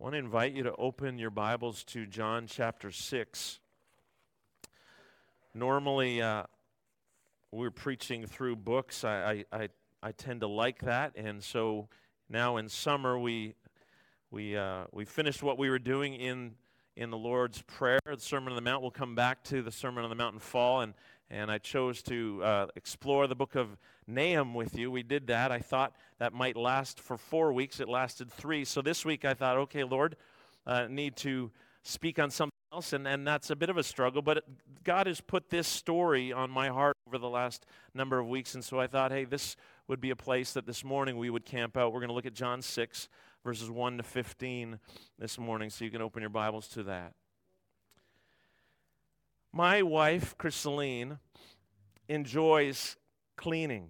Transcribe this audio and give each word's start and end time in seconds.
I 0.00 0.04
want 0.04 0.14
to 0.14 0.20
invite 0.20 0.52
you 0.52 0.62
to 0.62 0.76
open 0.76 1.18
your 1.18 1.30
Bibles 1.30 1.82
to 1.86 2.06
John 2.06 2.46
chapter 2.46 2.92
6. 2.92 3.58
Normally, 5.54 6.22
uh, 6.22 6.44
we're 7.50 7.72
preaching 7.72 8.24
through 8.24 8.54
books. 8.54 9.02
I, 9.02 9.44
I, 9.52 9.70
I, 10.00 10.12
tend 10.12 10.42
to 10.42 10.46
like 10.46 10.82
that. 10.82 11.14
And 11.16 11.42
so 11.42 11.88
now 12.28 12.58
in 12.58 12.68
summer, 12.68 13.18
we, 13.18 13.54
we, 14.30 14.56
uh, 14.56 14.84
we 14.92 15.04
finished 15.04 15.42
what 15.42 15.58
we 15.58 15.68
were 15.68 15.80
doing 15.80 16.14
in, 16.14 16.52
in 16.94 17.10
the 17.10 17.18
Lord's 17.18 17.62
Prayer. 17.62 17.98
The 18.06 18.20
Sermon 18.20 18.52
on 18.52 18.54
the 18.56 18.62
Mount. 18.62 18.82
We'll 18.82 18.92
come 18.92 19.16
back 19.16 19.42
to 19.44 19.62
the 19.62 19.72
Sermon 19.72 20.04
on 20.04 20.10
the 20.10 20.16
Mount 20.16 20.34
in 20.34 20.38
fall. 20.38 20.80
And, 20.80 20.94
and 21.30 21.50
I 21.50 21.58
chose 21.58 22.02
to 22.04 22.42
uh, 22.42 22.66
explore 22.76 23.26
the 23.26 23.34
book 23.34 23.54
of 23.54 23.76
Nahum 24.06 24.54
with 24.54 24.76
you. 24.76 24.90
We 24.90 25.02
did 25.02 25.26
that. 25.26 25.52
I 25.52 25.58
thought 25.58 25.94
that 26.18 26.32
might 26.32 26.56
last 26.56 27.00
for 27.00 27.16
four 27.16 27.52
weeks. 27.52 27.80
It 27.80 27.88
lasted 27.88 28.32
three. 28.32 28.64
So 28.64 28.80
this 28.80 29.04
week 29.04 29.24
I 29.24 29.34
thought, 29.34 29.56
okay, 29.58 29.84
Lord, 29.84 30.16
uh, 30.66 30.86
need 30.88 31.16
to 31.16 31.50
speak 31.82 32.18
on 32.18 32.30
something 32.30 32.52
else, 32.72 32.92
and, 32.92 33.06
and 33.06 33.26
that's 33.26 33.50
a 33.50 33.56
bit 33.56 33.70
of 33.70 33.76
a 33.76 33.82
struggle. 33.82 34.22
But 34.22 34.44
God 34.84 35.06
has 35.06 35.20
put 35.20 35.50
this 35.50 35.68
story 35.68 36.32
on 36.32 36.50
my 36.50 36.68
heart 36.68 36.96
over 37.06 37.18
the 37.18 37.28
last 37.28 37.66
number 37.94 38.18
of 38.18 38.26
weeks, 38.26 38.54
and 38.54 38.64
so 38.64 38.80
I 38.80 38.86
thought, 38.86 39.10
hey, 39.10 39.24
this 39.24 39.56
would 39.86 40.00
be 40.00 40.10
a 40.10 40.16
place 40.16 40.52
that 40.52 40.66
this 40.66 40.84
morning 40.84 41.16
we 41.16 41.30
would 41.30 41.44
camp 41.44 41.76
out. 41.76 41.92
We're 41.92 42.00
going 42.00 42.08
to 42.08 42.14
look 42.14 42.26
at 42.26 42.34
John 42.34 42.62
6, 42.62 43.08
verses 43.44 43.70
1 43.70 43.98
to 43.98 44.02
15 44.02 44.78
this 45.18 45.38
morning, 45.38 45.70
so 45.70 45.84
you 45.84 45.90
can 45.90 46.02
open 46.02 46.20
your 46.20 46.30
Bibles 46.30 46.68
to 46.68 46.82
that. 46.84 47.14
My 49.52 49.80
wife, 49.82 50.36
Chriseline, 50.36 51.18
enjoys 52.06 52.96
cleaning. 53.36 53.88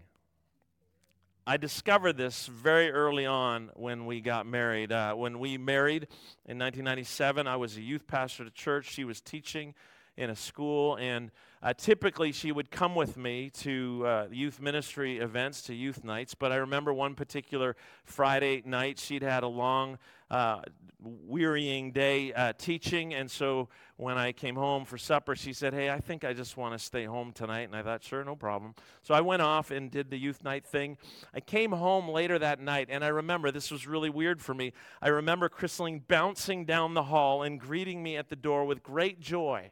I 1.46 1.56
discovered 1.56 2.16
this 2.16 2.46
very 2.46 2.92
early 2.92 3.26
on 3.26 3.70
when 3.74 4.06
we 4.06 4.20
got 4.20 4.46
married. 4.46 4.92
Uh, 4.92 5.14
when 5.14 5.40
we 5.40 5.58
married 5.58 6.04
in 6.46 6.58
1997, 6.58 7.48
I 7.48 7.56
was 7.56 7.76
a 7.76 7.80
youth 7.80 8.06
pastor 8.06 8.44
at 8.44 8.48
a 8.48 8.52
church. 8.52 8.92
She 8.92 9.02
was 9.02 9.20
teaching 9.20 9.74
in 10.16 10.30
a 10.30 10.36
school, 10.36 10.96
and 10.96 11.32
uh, 11.60 11.72
typically 11.72 12.30
she 12.30 12.52
would 12.52 12.70
come 12.70 12.94
with 12.94 13.16
me 13.16 13.50
to 13.50 14.04
uh, 14.06 14.26
youth 14.30 14.60
ministry 14.60 15.18
events, 15.18 15.62
to 15.62 15.74
youth 15.74 16.04
nights. 16.04 16.34
But 16.34 16.52
I 16.52 16.56
remember 16.56 16.92
one 16.92 17.14
particular 17.14 17.74
Friday 18.04 18.62
night, 18.64 18.98
she'd 18.98 19.22
had 19.22 19.42
a 19.42 19.48
long, 19.48 19.98
uh, 20.30 20.60
wearying 21.00 21.92
day 21.92 22.32
uh, 22.32 22.52
teaching, 22.58 23.14
and 23.14 23.30
so 23.30 23.68
when 23.96 24.18
I 24.18 24.32
came 24.32 24.54
home 24.54 24.84
for 24.84 24.98
supper, 24.98 25.34
she 25.34 25.52
said, 25.52 25.74
Hey, 25.74 25.90
I 25.90 25.98
think 25.98 26.24
I 26.24 26.32
just 26.32 26.56
want 26.56 26.72
to 26.72 26.78
stay 26.78 27.04
home 27.04 27.32
tonight. 27.32 27.62
And 27.62 27.74
I 27.74 27.82
thought, 27.82 28.02
Sure, 28.02 28.24
no 28.24 28.36
problem. 28.36 28.74
So 29.02 29.14
I 29.14 29.20
went 29.20 29.42
off 29.42 29.70
and 29.70 29.90
did 29.90 30.10
the 30.10 30.18
youth 30.18 30.44
night 30.44 30.64
thing. 30.66 30.98
I 31.34 31.40
came 31.40 31.72
home 31.72 32.08
later 32.08 32.38
that 32.38 32.60
night, 32.60 32.88
and 32.90 33.04
I 33.04 33.08
remember 33.08 33.50
this 33.50 33.70
was 33.70 33.86
really 33.86 34.10
weird 34.10 34.40
for 34.40 34.54
me. 34.54 34.72
I 35.02 35.08
remember 35.08 35.48
Chriseline 35.48 36.02
bouncing 36.06 36.64
down 36.64 36.94
the 36.94 37.04
hall 37.04 37.42
and 37.42 37.60
greeting 37.60 38.02
me 38.02 38.16
at 38.16 38.28
the 38.28 38.36
door 38.36 38.64
with 38.64 38.82
great 38.82 39.20
joy. 39.20 39.70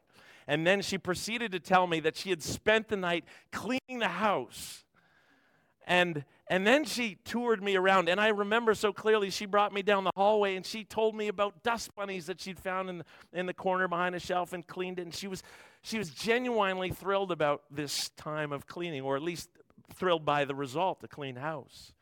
And 0.49 0.67
then 0.67 0.81
she 0.81 0.97
proceeded 0.97 1.53
to 1.53 1.61
tell 1.61 1.87
me 1.87 2.01
that 2.01 2.17
she 2.17 2.31
had 2.31 2.43
spent 2.43 2.89
the 2.89 2.97
night 2.97 3.25
cleaning 3.51 3.99
the 3.99 4.09
house. 4.09 4.85
And 5.87 6.25
and 6.49 6.67
then 6.67 6.85
she 6.85 7.19
toured 7.25 7.63
me 7.63 7.77
around, 7.77 8.09
and 8.09 8.21
I 8.21 8.29
remember 8.29 8.75
so 8.75 8.93
clearly 8.93 9.31
she 9.31 9.47
brought 9.47 9.73
me 9.73 9.83
down 9.83 10.05
the 10.05 10.13
hallway 10.17 10.57
and 10.57 10.65
she 10.65 10.85
told 10.85 11.15
me 11.15 11.29
about 11.29 11.63
dust 11.63 11.95
bunnies 11.95 12.27
that 12.27 12.41
she'd 12.41 12.59
found 12.59 12.89
in 12.89 13.05
in 13.33 13.47
the 13.47 13.55
corner 13.55 13.89
behind 13.89 14.15
a 14.15 14.21
shelf 14.21 14.53
and 14.53 14.67
cleaned 14.67 14.99
it. 14.99 15.03
And 15.03 15.15
she 15.15 15.29
was, 15.29 15.43
she 15.83 15.99
was 15.99 16.11
genuinely 16.11 16.91
thrilled 16.91 17.31
about 17.31 17.63
this 17.71 18.11
time 18.11 18.53
of 18.53 18.67
cleaning, 18.67 19.03
or 19.03 19.17
at 19.17 19.23
least 19.23 19.49
thrilled 19.95 20.25
by 20.25 20.45
the 20.45 20.55
result, 20.55 21.03
a 21.05 21.09
clean 21.09 21.37
house. 21.37 21.93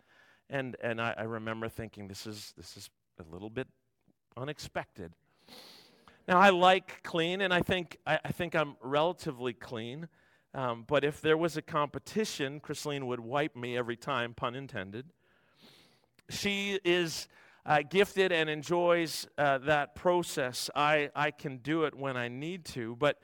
And, 0.49 0.77
and 0.83 1.01
I, 1.01 1.15
I 1.19 1.23
remember 1.23 1.69
thinking, 1.69 2.09
this 2.09 2.27
is, 2.27 2.53
this 2.57 2.77
is 2.77 2.91
a 3.19 3.33
little 3.33 3.51
bit 3.51 3.69
unexpected. 4.37 5.13
Now, 6.27 6.39
I 6.39 6.51
like 6.51 7.03
clean, 7.03 7.43
and 7.43 7.53
I 7.53 7.61
think, 7.61 7.99
I, 8.07 8.19
I 8.25 8.33
think 8.33 8.55
I'm 8.55 8.77
relatively 8.81 9.53
clean. 9.53 10.09
Um, 10.55 10.85
but 10.87 11.05
if 11.05 11.21
there 11.21 11.37
was 11.37 11.57
a 11.57 11.63
competition, 11.63 12.61
Chriseline 12.61 13.05
would 13.05 13.21
wipe 13.21 13.57
me 13.57 13.77
every 13.77 13.97
time, 13.97 14.35
pun 14.35 14.55
intended. 14.55 15.07
She 16.31 16.79
is 16.85 17.29
uh, 17.67 17.83
gifted 17.83 18.31
and 18.31 18.49
enjoys 18.49 19.27
uh, 19.37 19.59
that 19.59 19.97
process. 19.97 20.71
I, 20.75 21.11
I 21.15 21.33
can 21.33 21.59
do 21.59 21.85
it 21.85 21.95
when 21.95 22.17
I 22.17 22.29
need 22.29 22.65
to. 22.67 22.95
But, 22.97 23.19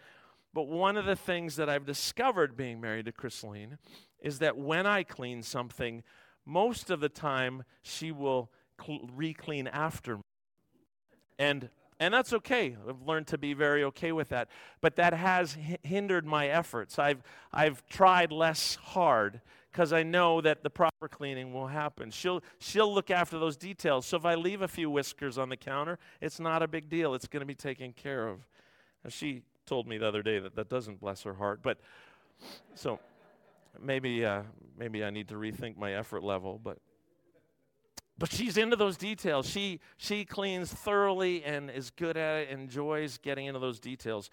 but 0.52 0.66
one 0.66 0.96
of 0.96 1.04
the 1.04 1.14
things 1.14 1.56
that 1.56 1.68
I've 1.68 1.86
discovered 1.86 2.56
being 2.56 2.80
married 2.80 3.06
to 3.06 3.12
Chriseline 3.12 3.78
is 4.20 4.40
that 4.40 4.56
when 4.56 4.86
I 4.86 5.04
clean 5.04 5.42
something, 5.42 6.02
most 6.44 6.90
of 6.90 7.00
the 7.00 7.08
time 7.08 7.62
she 7.82 8.10
will 8.10 8.50
cl- 8.84 9.08
re 9.14 9.32
clean 9.32 9.68
after 9.68 10.16
me. 10.16 10.22
And 11.38 11.70
and 12.00 12.14
that's 12.14 12.32
okay. 12.32 12.76
I've 12.88 13.02
learned 13.02 13.26
to 13.28 13.38
be 13.38 13.52
very 13.52 13.84
okay 13.84 14.10
with 14.10 14.30
that. 14.30 14.48
But 14.80 14.96
that 14.96 15.12
has 15.12 15.56
hindered 15.82 16.26
my 16.26 16.48
efforts. 16.48 16.98
I've, 16.98 17.22
I've 17.52 17.86
tried 17.88 18.32
less 18.32 18.76
hard 18.76 19.42
because 19.70 19.92
I 19.92 20.02
know 20.02 20.40
that 20.40 20.62
the 20.62 20.70
proper 20.70 21.08
cleaning 21.08 21.52
will 21.52 21.66
happen. 21.66 22.10
She'll, 22.10 22.42
she'll 22.58 22.92
look 22.92 23.10
after 23.10 23.38
those 23.38 23.58
details. 23.58 24.06
So 24.06 24.16
if 24.16 24.24
I 24.24 24.34
leave 24.34 24.62
a 24.62 24.68
few 24.68 24.88
whiskers 24.88 25.36
on 25.36 25.50
the 25.50 25.58
counter, 25.58 25.98
it's 26.22 26.40
not 26.40 26.62
a 26.62 26.68
big 26.68 26.88
deal. 26.88 27.14
It's 27.14 27.28
going 27.28 27.42
to 27.42 27.46
be 27.46 27.54
taken 27.54 27.92
care 27.92 28.26
of. 28.26 28.46
And 29.04 29.12
she 29.12 29.42
told 29.66 29.86
me 29.86 29.98
the 29.98 30.08
other 30.08 30.22
day 30.22 30.38
that 30.38 30.56
that 30.56 30.70
doesn't 30.70 31.00
bless 31.00 31.22
her 31.24 31.34
heart. 31.34 31.60
But 31.62 31.78
so 32.74 32.98
maybe, 33.78 34.24
uh, 34.24 34.42
maybe 34.78 35.04
I 35.04 35.10
need 35.10 35.28
to 35.28 35.34
rethink 35.34 35.76
my 35.76 35.92
effort 35.92 36.24
level. 36.24 36.58
But 36.62 36.78
but 38.20 38.30
she's 38.30 38.58
into 38.58 38.76
those 38.76 38.98
details. 38.98 39.48
She, 39.48 39.80
she 39.96 40.26
cleans 40.26 40.70
thoroughly 40.70 41.42
and 41.42 41.70
is 41.70 41.90
good 41.90 42.18
at 42.18 42.42
it, 42.42 42.50
enjoys 42.50 43.16
getting 43.16 43.46
into 43.46 43.58
those 43.58 43.80
details. 43.80 44.30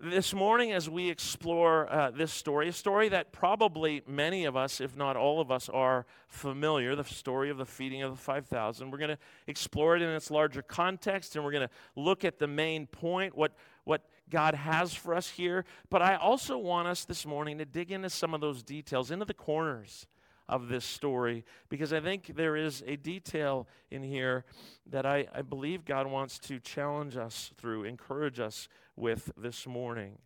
This 0.00 0.34
morning, 0.34 0.72
as 0.72 0.90
we 0.90 1.08
explore 1.08 1.90
uh, 1.90 2.10
this 2.10 2.32
story, 2.32 2.68
a 2.68 2.72
story 2.72 3.08
that 3.10 3.30
probably 3.30 4.02
many 4.08 4.44
of 4.44 4.56
us, 4.56 4.80
if 4.80 4.96
not 4.96 5.16
all 5.16 5.40
of 5.40 5.52
us, 5.52 5.68
are 5.68 6.04
familiar 6.26 6.96
the 6.96 7.04
story 7.04 7.48
of 7.48 7.58
the 7.58 7.64
feeding 7.64 8.02
of 8.02 8.10
the 8.10 8.16
5,000. 8.16 8.90
We're 8.90 8.98
going 8.98 9.10
to 9.10 9.18
explore 9.46 9.94
it 9.94 10.02
in 10.02 10.08
its 10.08 10.28
larger 10.28 10.60
context, 10.60 11.36
and 11.36 11.44
we're 11.44 11.52
going 11.52 11.68
to 11.68 11.74
look 11.94 12.24
at 12.24 12.40
the 12.40 12.48
main 12.48 12.88
point, 12.88 13.36
what, 13.36 13.54
what 13.84 14.02
God 14.28 14.56
has 14.56 14.92
for 14.92 15.14
us 15.14 15.28
here. 15.28 15.64
But 15.90 16.02
I 16.02 16.16
also 16.16 16.58
want 16.58 16.88
us 16.88 17.04
this 17.04 17.24
morning 17.24 17.58
to 17.58 17.64
dig 17.64 17.92
into 17.92 18.10
some 18.10 18.34
of 18.34 18.40
those 18.40 18.64
details, 18.64 19.12
into 19.12 19.26
the 19.26 19.34
corners 19.34 20.08
of 20.52 20.68
this 20.68 20.84
story 20.84 21.46
because 21.70 21.94
I 21.94 22.00
think 22.00 22.36
there 22.36 22.56
is 22.56 22.84
a 22.86 22.96
detail 22.96 23.66
in 23.90 24.02
here 24.02 24.44
that 24.90 25.06
I, 25.06 25.26
I 25.34 25.40
believe 25.40 25.86
God 25.86 26.06
wants 26.06 26.38
to 26.40 26.60
challenge 26.60 27.16
us 27.16 27.52
through, 27.56 27.84
encourage 27.84 28.38
us 28.38 28.68
with 28.94 29.32
this 29.34 29.66
morning. 29.66 30.18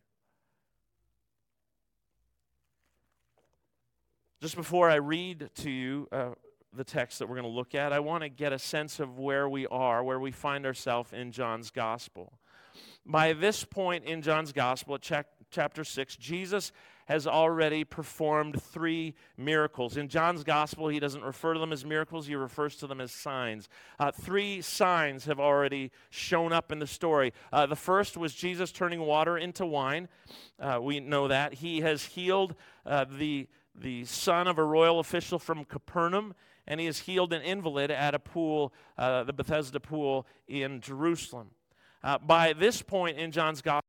Just 4.43 4.57
before 4.57 4.91
I 4.91 4.97
read 4.97 5.49
to 5.59 5.71
you 5.71 6.09
uh, 6.11 6.31
the 6.73 6.85
text 6.85 7.21
that 7.21 7.29
we're 7.29 7.37
going 7.37 7.49
to 7.49 7.57
look 7.57 7.77
at, 7.77 7.93
I 7.93 8.01
want 8.01 8.25
to 8.25 8.29
get 8.29 8.53
a 8.53 8.59
sense 8.59 8.99
of 8.99 9.21
where 9.21 9.49
we 9.49 9.69
are, 9.69 10.03
where 10.03 10.19
we 10.19 10.33
find 10.33 10.67
ourselves 10.67 11.13
in 11.13 11.31
John's 11.31 11.71
gospel. 11.71 12.33
By 13.07 13.33
this 13.33 13.63
point 13.63 14.05
in 14.05 14.23
John's 14.23 14.53
gospel, 14.53 14.97
at 14.97 15.27
chapter 15.53 15.85
6, 15.85 16.17
Jesus 16.17 16.73
has 17.07 17.27
already 17.27 17.83
performed 17.83 18.61
three 18.61 19.15
miracles. 19.37 19.97
In 19.97 20.09
John's 20.09 20.45
gospel, 20.45 20.89
he 20.89 21.01
doesn't 21.01 21.23
refer 21.23 21.55
to 21.55 21.61
them 21.61 21.73
as 21.73 21.85
miracles, 21.85 22.27
he 22.27 22.35
refers 22.35 22.77
to 22.77 22.87
them 22.87 23.01
as 23.01 23.11
signs. 23.11 23.69
Uh, 23.99 24.11
three 24.11 24.61
signs 24.61 25.25
have 25.25 25.41
already 25.41 25.91
shown 26.11 26.53
up 26.53 26.71
in 26.71 26.79
the 26.79 26.87
story. 26.87 27.33
Uh, 27.53 27.67
the 27.67 27.77
first 27.77 28.17
was 28.17 28.35
Jesus 28.35 28.71
turning 28.71 29.01
water 29.01 29.39
into 29.39 29.65
wine. 29.65 30.09
Uh, 30.61 30.79
we 30.83 31.01
know 31.01 31.29
that. 31.29 31.55
He 31.55 31.81
has 31.81 32.05
healed 32.05 32.55
uh, 32.85 33.07
the, 33.11 33.49
the 33.75 34.05
son 34.05 34.47
of 34.47 34.59
a 34.59 34.65
royal 34.65 35.01
official 35.01 35.39
from 35.39 35.65
Capernaum 35.65 36.35
and 36.67 36.81
he 36.81 36.87
has 36.87 37.01
healed 37.01 37.33
an 37.33 37.43
invalid 37.43 37.91
at 37.91 38.15
a 38.15 38.19
pool, 38.19 38.73
uh, 38.99 39.23
the 39.25 39.33
Bethesda 39.33 39.81
pool 39.81 40.27
in 40.49 40.81
Jerusalem. 40.81 41.51
Uh, 42.03 42.19
by 42.19 42.53
this 42.53 42.83
point 42.83 43.19
in 43.19 43.31
John's 43.31 43.63
gospel, 43.63 43.83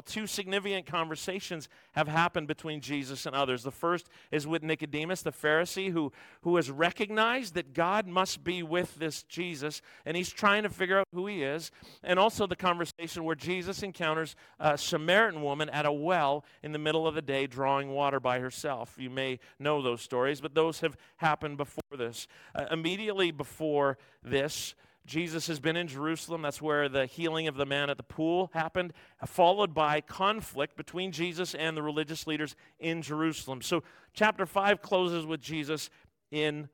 Two 0.00 0.26
significant 0.26 0.86
conversations 0.86 1.68
have 1.92 2.08
happened 2.08 2.48
between 2.48 2.80
Jesus 2.80 3.26
and 3.26 3.36
others. 3.36 3.62
The 3.62 3.70
first 3.70 4.08
is 4.30 4.46
with 4.46 4.62
Nicodemus, 4.62 5.20
the 5.20 5.32
Pharisee, 5.32 5.92
who, 5.92 6.12
who 6.40 6.56
has 6.56 6.70
recognized 6.70 7.54
that 7.54 7.74
God 7.74 8.06
must 8.06 8.42
be 8.42 8.62
with 8.62 8.94
this 8.96 9.22
Jesus, 9.24 9.82
and 10.06 10.16
he's 10.16 10.30
trying 10.30 10.62
to 10.62 10.70
figure 10.70 10.98
out 10.98 11.06
who 11.12 11.26
he 11.26 11.42
is. 11.42 11.70
And 12.02 12.18
also 12.18 12.46
the 12.46 12.56
conversation 12.56 13.24
where 13.24 13.34
Jesus 13.34 13.82
encounters 13.82 14.34
a 14.58 14.78
Samaritan 14.78 15.42
woman 15.42 15.68
at 15.68 15.84
a 15.84 15.92
well 15.92 16.44
in 16.62 16.72
the 16.72 16.78
middle 16.78 17.06
of 17.06 17.14
the 17.14 17.22
day 17.22 17.46
drawing 17.46 17.90
water 17.90 18.18
by 18.18 18.38
herself. 18.38 18.96
You 18.98 19.10
may 19.10 19.40
know 19.58 19.82
those 19.82 20.00
stories, 20.00 20.40
but 20.40 20.54
those 20.54 20.80
have 20.80 20.96
happened 21.16 21.58
before 21.58 21.82
this. 21.98 22.26
Uh, 22.54 22.64
immediately 22.70 23.30
before 23.30 23.98
this, 24.22 24.74
Jesus 25.04 25.48
has 25.48 25.58
been 25.58 25.76
in 25.76 25.88
Jerusalem. 25.88 26.42
That's 26.42 26.62
where 26.62 26.88
the 26.88 27.06
healing 27.06 27.48
of 27.48 27.56
the 27.56 27.66
man 27.66 27.90
at 27.90 27.96
the 27.96 28.02
pool 28.04 28.50
happened, 28.54 28.92
followed 29.26 29.74
by 29.74 30.00
conflict 30.00 30.76
between 30.76 31.10
Jesus 31.10 31.54
and 31.54 31.76
the 31.76 31.82
religious 31.82 32.26
leaders 32.26 32.54
in 32.78 33.02
Jerusalem. 33.02 33.62
So, 33.62 33.82
chapter 34.12 34.46
5 34.46 34.80
closes 34.80 35.26
with 35.26 35.40
Jesus 35.40 35.90
in 36.30 36.68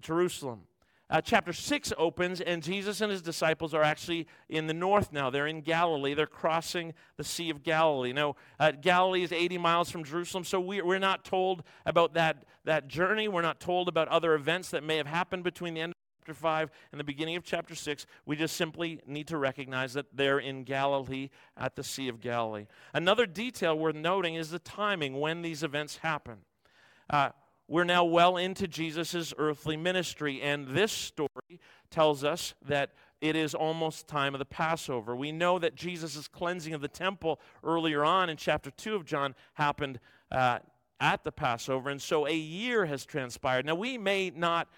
Jerusalem. 0.00 0.62
uh, 1.10 1.22
chapter 1.22 1.54
6 1.54 1.92
opens, 1.96 2.40
and 2.40 2.62
Jesus 2.62 3.00
and 3.00 3.10
his 3.10 3.22
disciples 3.22 3.72
are 3.72 3.82
actually 3.82 4.26
in 4.48 4.66
the 4.66 4.74
north 4.74 5.10
now. 5.10 5.30
They're 5.30 5.46
in 5.46 5.62
Galilee. 5.62 6.12
They're 6.12 6.26
crossing 6.26 6.92
the 7.16 7.24
Sea 7.24 7.48
of 7.48 7.62
Galilee. 7.62 8.12
Now, 8.12 8.36
uh, 8.60 8.72
Galilee 8.72 9.22
is 9.22 9.32
80 9.32 9.56
miles 9.56 9.90
from 9.90 10.04
Jerusalem, 10.04 10.44
so 10.44 10.60
we, 10.60 10.82
we're 10.82 10.98
not 10.98 11.24
told 11.24 11.62
about 11.86 12.12
that, 12.14 12.44
that 12.64 12.88
journey. 12.88 13.26
We're 13.26 13.42
not 13.42 13.58
told 13.58 13.88
about 13.88 14.08
other 14.08 14.34
events 14.34 14.70
that 14.70 14.84
may 14.84 14.98
have 14.98 15.06
happened 15.06 15.44
between 15.44 15.74
the 15.74 15.80
end 15.80 15.94
chapter 16.28 16.40
5 16.42 16.70
and 16.92 17.00
the 17.00 17.04
beginning 17.04 17.36
of 17.36 17.42
chapter 17.42 17.74
6. 17.74 18.04
We 18.26 18.36
just 18.36 18.54
simply 18.54 19.00
need 19.06 19.28
to 19.28 19.38
recognize 19.38 19.94
that 19.94 20.14
they're 20.14 20.38
in 20.38 20.64
Galilee 20.64 21.30
at 21.56 21.74
the 21.74 21.82
Sea 21.82 22.08
of 22.08 22.20
Galilee. 22.20 22.66
Another 22.92 23.24
detail 23.24 23.78
worth 23.78 23.94
noting 23.94 24.34
is 24.34 24.50
the 24.50 24.58
timing 24.58 25.20
when 25.20 25.40
these 25.40 25.62
events 25.62 25.96
happen. 25.98 26.40
Uh, 27.08 27.30
we're 27.66 27.84
now 27.84 28.04
well 28.04 28.36
into 28.36 28.68
Jesus' 28.68 29.32
earthly 29.38 29.78
ministry, 29.78 30.42
and 30.42 30.68
this 30.68 30.92
story 30.92 31.60
tells 31.90 32.24
us 32.24 32.52
that 32.66 32.90
it 33.22 33.34
is 33.34 33.54
almost 33.54 34.06
time 34.06 34.34
of 34.34 34.38
the 34.38 34.44
Passover. 34.44 35.16
We 35.16 35.32
know 35.32 35.58
that 35.58 35.76
Jesus' 35.76 36.28
cleansing 36.28 36.74
of 36.74 36.82
the 36.82 36.88
temple 36.88 37.40
earlier 37.64 38.04
on 38.04 38.28
in 38.28 38.36
chapter 38.36 38.70
2 38.70 38.94
of 38.94 39.06
John 39.06 39.34
happened 39.54 39.98
uh, 40.30 40.58
at 41.00 41.24
the 41.24 41.32
Passover, 41.32 41.88
and 41.88 42.02
so 42.02 42.26
a 42.26 42.34
year 42.34 42.84
has 42.84 43.06
transpired. 43.06 43.64
Now, 43.64 43.76
we 43.76 43.96
may 43.96 44.30
not 44.30 44.68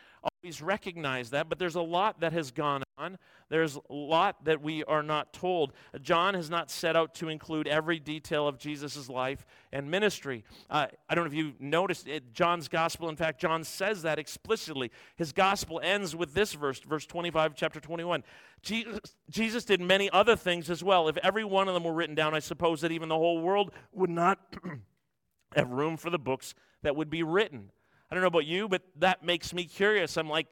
always 0.43 0.63
recognize 0.63 1.31
that, 1.31 1.49
but 1.49 1.59
there's 1.59 1.75
a 1.75 1.83
lot 1.83 2.21
that 2.21 2.33
has 2.33 2.51
gone 2.51 2.83
on. 2.97 3.19
There's 3.49 3.77
a 3.77 3.93
lot 3.93 4.45
that 4.45 4.63
we 4.63 4.85
are 4.85 5.03
not 5.03 5.33
told. 5.33 5.73
John 6.01 6.35
has 6.35 6.49
not 6.49 6.71
set 6.71 6.97
out 6.97 7.15
to 7.17 7.29
include 7.29 7.67
every 7.67 7.99
detail 7.99 8.47
of 8.49 8.59
Jesus' 8.59 9.09
life 9.09 9.45
and 9.73 9.91
ministry. 9.91 10.45
Uh, 10.71 10.87
I 11.09 11.15
don't 11.15 11.25
know 11.25 11.31
if 11.31 11.35
you 11.37 11.53
noticed 11.59 12.09
it, 12.09 12.33
John's 12.33 12.69
gospel. 12.69 13.09
In 13.09 13.17
fact, 13.17 13.41
John 13.41 13.65
says 13.65 14.03
that 14.03 14.19
explicitly. 14.19 14.91
His 15.17 15.33
gospel 15.33 15.81
ends 15.83 16.17
with 16.17 16.33
this 16.33 16.55
verse, 16.55 16.81
verse 16.81 17.07
25, 17.07 17.55
chapter 17.55 17.81
21. 17.81 18.23
Jesus, 18.63 19.01
Jesus 19.29 19.65
did 19.65 19.81
many 19.81 20.09
other 20.11 20.37
things 20.37 20.71
as 20.71 20.83
well. 20.83 21.09
If 21.09 21.17
every 21.19 21.45
one 21.45 21.69
of 21.69 21.75
them 21.75 21.85
were 21.85 21.95
written 21.95 22.15
down, 22.15 22.35
I 22.35 22.41
suppose 22.41 22.81
that 22.81 22.93
even 22.93 23.09
the 23.09 23.17
whole 23.17 23.41
world 23.41 23.73
would 23.93 24.11
not 24.11 24.39
have 25.55 25.71
room 25.71 25.97
for 25.97 26.09
the 26.09 26.19
books 26.19 26.55
that 26.83 26.97
would 26.97 27.11
be 27.11 27.23
written. 27.23 27.73
I 28.11 28.15
don't 28.15 28.23
know 28.23 28.29
about 28.29 28.47
you, 28.47 28.69
but 28.69 28.83
that 28.97 29.23
makes 29.23 29.55
me 29.55 29.65
curious. 29.65 30.17
I'm 30.17 30.29
like, 30.29 30.49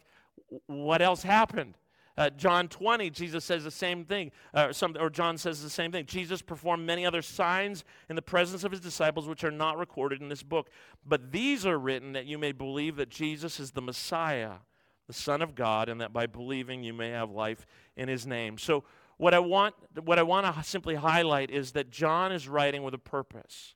what 0.67 1.03
else 1.03 1.23
happened? 1.23 1.77
Uh, 2.19 2.31
John 2.31 2.67
20, 2.67 3.11
Jesus 3.11 3.45
says 3.45 3.63
the 3.63 3.71
same 3.71 4.05
thing, 4.05 4.33
uh, 4.53 4.73
some, 4.73 4.97
or 4.99 5.09
John 5.09 5.39
says 5.39 5.63
the 5.63 5.71
same 5.71 5.93
thing. 5.93 6.05
Jesus 6.05 6.43
performed 6.43 6.85
many 6.85 7.07
other 7.07 7.23
signs 7.23 7.85
in 8.09 8.17
the 8.17 8.23
presence 8.23 8.65
of 8.65 8.73
his 8.73 8.81
disciples, 8.81 9.29
which 9.29 9.45
are 9.45 9.53
not 9.53 9.79
recorded 9.79 10.21
in 10.21 10.29
this 10.29 10.43
book. 10.43 10.69
But 11.07 11.31
these 11.31 11.65
are 11.65 11.79
written 11.79 12.15
that 12.15 12.27
you 12.27 12.37
may 12.37 12.51
believe 12.51 12.97
that 12.97 13.09
Jesus 13.09 13.61
is 13.61 13.71
the 13.71 13.81
Messiah, 13.81 14.55
the 15.07 15.13
Son 15.13 15.43
of 15.43 15.55
God, 15.55 15.89
and 15.89 16.01
that 16.01 16.13
by 16.13 16.27
believing 16.27 16.83
you 16.83 16.93
may 16.93 17.11
have 17.11 17.31
life 17.31 17.65
in 17.97 18.09
his 18.09 18.27
name. 18.27 18.59
So, 18.59 18.83
what 19.17 19.33
I 19.33 19.39
want, 19.39 19.77
what 20.05 20.19
I 20.19 20.23
want 20.23 20.53
to 20.53 20.63
simply 20.65 20.97
highlight 20.97 21.51
is 21.51 21.73
that 21.73 21.91
John 21.91 22.33
is 22.33 22.49
writing 22.49 22.83
with 22.83 22.95
a 22.95 22.99
purpose. 22.99 23.75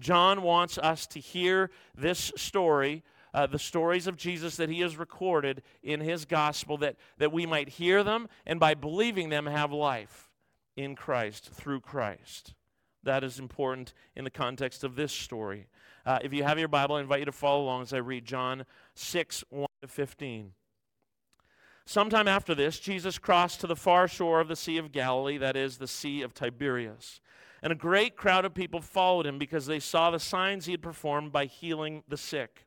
John 0.00 0.42
wants 0.42 0.78
us 0.78 1.06
to 1.08 1.20
hear 1.20 1.70
this 1.96 2.32
story 2.36 3.04
uh, 3.34 3.46
the 3.46 3.58
stories 3.58 4.06
of 4.06 4.16
Jesus 4.16 4.56
that 4.56 4.70
he 4.70 4.80
has 4.80 4.96
recorded 4.96 5.62
in 5.82 6.00
his 6.00 6.24
gospel, 6.24 6.78
that, 6.78 6.96
that 7.18 7.32
we 7.32 7.44
might 7.44 7.68
hear 7.68 8.04
them 8.04 8.28
and 8.46 8.60
by 8.60 8.74
believing 8.74 9.28
them 9.28 9.46
have 9.46 9.72
life 9.72 10.30
in 10.76 10.94
Christ, 10.94 11.50
through 11.52 11.80
Christ. 11.80 12.54
That 13.02 13.24
is 13.24 13.38
important 13.38 13.92
in 14.14 14.24
the 14.24 14.30
context 14.30 14.84
of 14.84 14.94
this 14.94 15.12
story. 15.12 15.66
Uh, 16.06 16.20
if 16.22 16.32
you 16.32 16.44
have 16.44 16.58
your 16.58 16.68
Bible, 16.68 16.94
I 16.94 17.00
invite 17.00 17.18
you 17.18 17.26
to 17.26 17.32
follow 17.32 17.64
along 17.64 17.82
as 17.82 17.92
I 17.92 17.98
read 17.98 18.24
John 18.24 18.64
6 18.94 19.44
1 19.50 19.66
to 19.82 19.88
15. 19.88 20.52
Sometime 21.86 22.28
after 22.28 22.54
this, 22.54 22.78
Jesus 22.78 23.18
crossed 23.18 23.60
to 23.60 23.66
the 23.66 23.76
far 23.76 24.08
shore 24.08 24.40
of 24.40 24.48
the 24.48 24.56
Sea 24.56 24.78
of 24.78 24.92
Galilee, 24.92 25.36
that 25.38 25.56
is, 25.56 25.76
the 25.76 25.88
Sea 25.88 26.22
of 26.22 26.32
Tiberias. 26.32 27.20
And 27.62 27.72
a 27.72 27.76
great 27.76 28.16
crowd 28.16 28.44
of 28.44 28.54
people 28.54 28.80
followed 28.80 29.26
him 29.26 29.38
because 29.38 29.66
they 29.66 29.80
saw 29.80 30.10
the 30.10 30.20
signs 30.20 30.66
he 30.66 30.72
had 30.72 30.82
performed 30.82 31.32
by 31.32 31.46
healing 31.46 32.02
the 32.08 32.16
sick. 32.16 32.66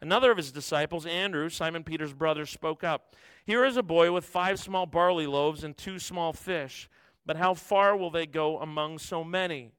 Another 0.00 0.30
of 0.30 0.36
his 0.36 0.52
disciples, 0.52 1.06
Andrew, 1.06 1.48
Simon 1.48 1.82
Peter's 1.82 2.12
brother, 2.12 2.44
spoke 2.44 2.84
up. 2.84 3.14
Here 3.44 3.64
is 3.64 3.76
a 3.76 3.82
boy 3.82 4.12
with 4.12 4.24
five 4.24 4.58
small 4.58 4.86
barley 4.86 5.26
loaves 5.26 5.64
and 5.64 5.76
two 5.76 5.98
small 5.98 6.32
fish, 6.32 6.88
but 7.24 7.36
how 7.36 7.54
far 7.54 7.96
will 7.96 8.10
they 8.10 8.26
go 8.26 8.58
among 8.58 8.98
so 8.98 9.24
many? 9.24 9.72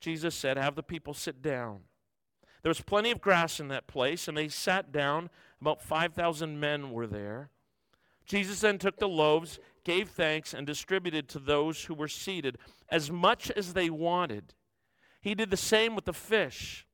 Jesus 0.00 0.34
said, 0.34 0.58
Have 0.58 0.74
the 0.74 0.82
people 0.82 1.14
sit 1.14 1.40
down. 1.40 1.80
There 2.62 2.70
was 2.70 2.80
plenty 2.80 3.10
of 3.10 3.20
grass 3.20 3.58
in 3.58 3.68
that 3.68 3.86
place, 3.86 4.28
and 4.28 4.36
they 4.36 4.48
sat 4.48 4.92
down. 4.92 5.30
About 5.60 5.80
5,000 5.80 6.60
men 6.60 6.90
were 6.90 7.06
there. 7.06 7.50
Jesus 8.26 8.60
then 8.60 8.78
took 8.78 8.98
the 8.98 9.08
loaves, 9.08 9.58
gave 9.84 10.08
thanks, 10.08 10.52
and 10.52 10.66
distributed 10.66 11.28
to 11.28 11.38
those 11.38 11.84
who 11.84 11.94
were 11.94 12.08
seated 12.08 12.58
as 12.90 13.10
much 13.10 13.50
as 13.52 13.72
they 13.72 13.88
wanted. 13.88 14.52
He 15.20 15.34
did 15.34 15.50
the 15.50 15.56
same 15.56 15.94
with 15.94 16.04
the 16.04 16.12
fish. 16.12 16.86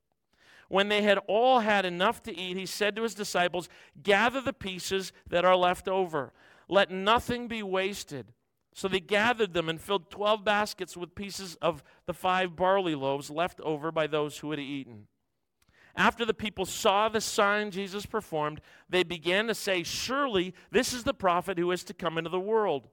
When 0.73 0.89
they 0.89 1.03
had 1.03 1.19
all 1.27 1.61
had 1.61 1.85
enough 1.85 2.23
to 2.23 2.35
eat, 2.35 2.57
he 2.57 2.65
said 2.65 2.97
to 2.97 3.03
his 3.03 3.15
disciples, 3.15 3.69
Gather 4.03 4.41
the 4.41 4.55
pieces 4.55 5.13
that 5.29 5.45
are 5.45 5.55
left 5.55 5.87
over. 5.87 6.33
Let 6.67 6.91
nothing 6.91 7.47
be 7.47 7.63
wasted. 7.63 8.33
So 8.73 8.89
they 8.89 8.99
gathered 8.99 9.53
them 9.53 9.69
and 9.69 9.79
filled 9.79 10.11
12 10.11 10.43
baskets 10.47 10.97
with 10.97 11.15
pieces 11.15 11.57
of 11.61 11.85
the 12.07 12.15
five 12.15 12.57
barley 12.57 12.95
loaves 12.95 13.29
left 13.29 13.61
over 13.61 13.93
by 13.93 14.07
those 14.07 14.39
who 14.39 14.51
had 14.51 14.61
eaten. 14.61 15.09
After 15.95 16.25
the 16.25 16.33
people 16.33 16.65
saw 16.65 17.11
the 17.11 17.21
sign 17.21 17.71
Jesus 17.71 18.07
performed, 18.07 18.63
they 18.89 19.03
began 19.03 19.49
to 19.49 19.55
say, 19.55 19.83
Surely 19.83 20.55
this 20.71 20.95
is 20.95 21.05
the 21.05 21.13
prophet 21.13 21.59
who 21.59 21.71
is 21.71 21.85
to 21.85 21.93
come 21.93 22.17
into 22.17 22.31
the 22.31 22.41
world. 22.41 22.89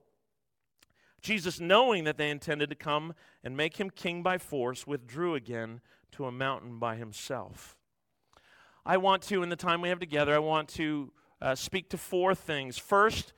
Jesus, 1.22 1.62
knowing 1.62 2.04
that 2.04 2.18
they 2.18 2.30
intended 2.30 2.70
to 2.72 2.76
come 2.76 3.14
and 3.42 3.56
make 3.56 3.78
him 3.78 3.90
king 3.90 4.22
by 4.22 4.38
force, 4.38 4.86
withdrew 4.86 5.36
again 5.36 5.80
to 6.12 6.26
a 6.26 6.32
mountain 6.32 6.80
by 6.80 6.96
himself. 6.96 7.78
I 8.86 8.98
want 8.98 9.24
to, 9.24 9.44
in 9.44 9.50
the 9.50 9.56
time 9.56 9.82
we 9.82 9.90
have 9.90 10.00
together, 10.00 10.34
I 10.34 10.40
want 10.40 10.70
to 10.70 11.12
uh, 11.42 11.56
speak 11.56 11.90
to 11.90 11.98
four 11.98 12.34
things. 12.34 12.78
First, 12.78 13.34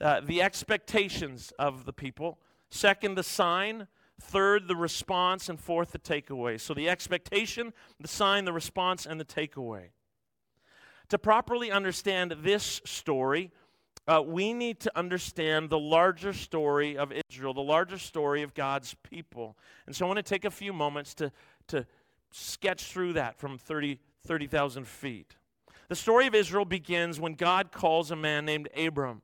uh, 0.00 0.20
the 0.20 0.42
expectations 0.42 1.52
of 1.58 1.84
the 1.84 1.92
people. 1.92 2.38
Second, 2.70 3.14
the 3.14 3.22
sign. 3.22 3.88
Third, 4.20 4.68
the 4.68 4.76
response. 4.76 5.48
And 5.48 5.60
fourth, 5.60 5.92
the 5.92 5.98
takeaway. 5.98 6.60
So 6.60 6.74
the 6.74 6.88
expectation, 6.88 7.72
the 8.00 8.08
sign, 8.08 8.44
the 8.44 8.52
response, 8.52 9.06
and 9.06 9.20
the 9.20 9.24
takeaway. 9.24 9.90
To 11.10 11.18
properly 11.18 11.70
understand 11.70 12.34
this 12.42 12.80
story, 12.84 13.52
uh, 14.08 14.22
we 14.24 14.52
need 14.52 14.80
to 14.80 14.98
understand 14.98 15.70
the 15.70 15.78
larger 15.78 16.32
story 16.32 16.96
of 16.96 17.12
Israel, 17.28 17.54
the 17.54 17.60
larger 17.60 17.98
story 17.98 18.42
of 18.42 18.54
God's 18.54 18.94
people. 19.02 19.56
And 19.86 19.94
so 19.94 20.04
I 20.04 20.08
want 20.08 20.18
to 20.18 20.22
take 20.22 20.44
a 20.44 20.50
few 20.50 20.72
moments 20.72 21.14
to, 21.14 21.32
to 21.68 21.86
sketch 22.36 22.84
through 22.84 23.14
that 23.14 23.38
from 23.38 23.58
30 23.58 23.98
30,000 24.26 24.86
feet. 24.86 25.36
The 25.88 25.96
story 25.96 26.26
of 26.26 26.34
Israel 26.34 26.64
begins 26.64 27.20
when 27.20 27.34
God 27.34 27.70
calls 27.70 28.10
a 28.10 28.16
man 28.16 28.44
named 28.44 28.68
Abram. 28.76 29.22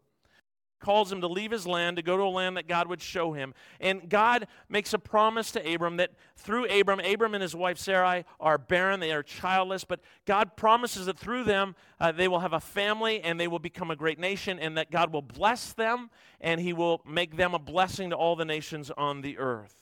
Calls 0.80 1.12
him 1.12 1.20
to 1.20 1.28
leave 1.28 1.52
his 1.52 1.64
land 1.64 1.96
to 1.96 2.02
go 2.02 2.16
to 2.16 2.22
a 2.24 2.24
land 2.24 2.56
that 2.56 2.66
God 2.66 2.88
would 2.88 3.00
show 3.00 3.32
him. 3.32 3.54
And 3.80 4.08
God 4.08 4.48
makes 4.68 4.92
a 4.92 4.98
promise 4.98 5.52
to 5.52 5.74
Abram 5.74 5.96
that 5.98 6.10
through 6.36 6.66
Abram, 6.66 6.98
Abram 7.00 7.34
and 7.34 7.42
his 7.42 7.54
wife 7.54 7.78
Sarai 7.78 8.24
are 8.40 8.58
barren, 8.58 8.98
they 8.98 9.12
are 9.12 9.22
childless, 9.22 9.84
but 9.84 10.00
God 10.24 10.56
promises 10.56 11.06
that 11.06 11.18
through 11.18 11.44
them 11.44 11.76
uh, 12.00 12.10
they 12.10 12.26
will 12.26 12.40
have 12.40 12.52
a 12.52 12.60
family 12.60 13.20
and 13.20 13.38
they 13.38 13.46
will 13.46 13.60
become 13.60 13.92
a 13.92 13.96
great 13.96 14.18
nation, 14.18 14.58
and 14.58 14.76
that 14.76 14.90
God 14.90 15.12
will 15.12 15.22
bless 15.22 15.72
them 15.72 16.10
and 16.40 16.60
he 16.60 16.72
will 16.72 17.00
make 17.06 17.36
them 17.36 17.54
a 17.54 17.60
blessing 17.60 18.10
to 18.10 18.16
all 18.16 18.34
the 18.34 18.44
nations 18.44 18.90
on 18.96 19.20
the 19.20 19.38
earth. 19.38 19.81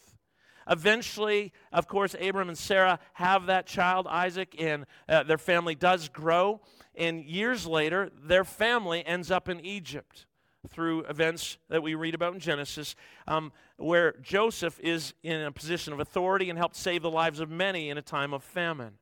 Eventually, 0.70 1.52
of 1.72 1.88
course, 1.88 2.14
Abram 2.20 2.48
and 2.48 2.56
Sarah 2.56 3.00
have 3.14 3.46
that 3.46 3.66
child, 3.66 4.06
Isaac, 4.06 4.54
and 4.56 4.86
uh, 5.08 5.24
their 5.24 5.38
family 5.38 5.74
does 5.74 6.08
grow. 6.08 6.60
And 6.94 7.24
years 7.24 7.66
later, 7.66 8.10
their 8.22 8.44
family 8.44 9.04
ends 9.04 9.32
up 9.32 9.48
in 9.48 9.58
Egypt 9.60 10.26
through 10.68 11.00
events 11.02 11.58
that 11.70 11.82
we 11.82 11.94
read 11.94 12.14
about 12.14 12.34
in 12.34 12.40
Genesis, 12.40 12.94
um, 13.26 13.50
where 13.78 14.14
Joseph 14.22 14.78
is 14.78 15.12
in 15.24 15.40
a 15.40 15.50
position 15.50 15.92
of 15.92 15.98
authority 15.98 16.50
and 16.50 16.58
helps 16.58 16.78
save 16.78 17.02
the 17.02 17.10
lives 17.10 17.40
of 17.40 17.50
many 17.50 17.90
in 17.90 17.98
a 17.98 18.02
time 18.02 18.32
of 18.32 18.44
famine. 18.44 18.99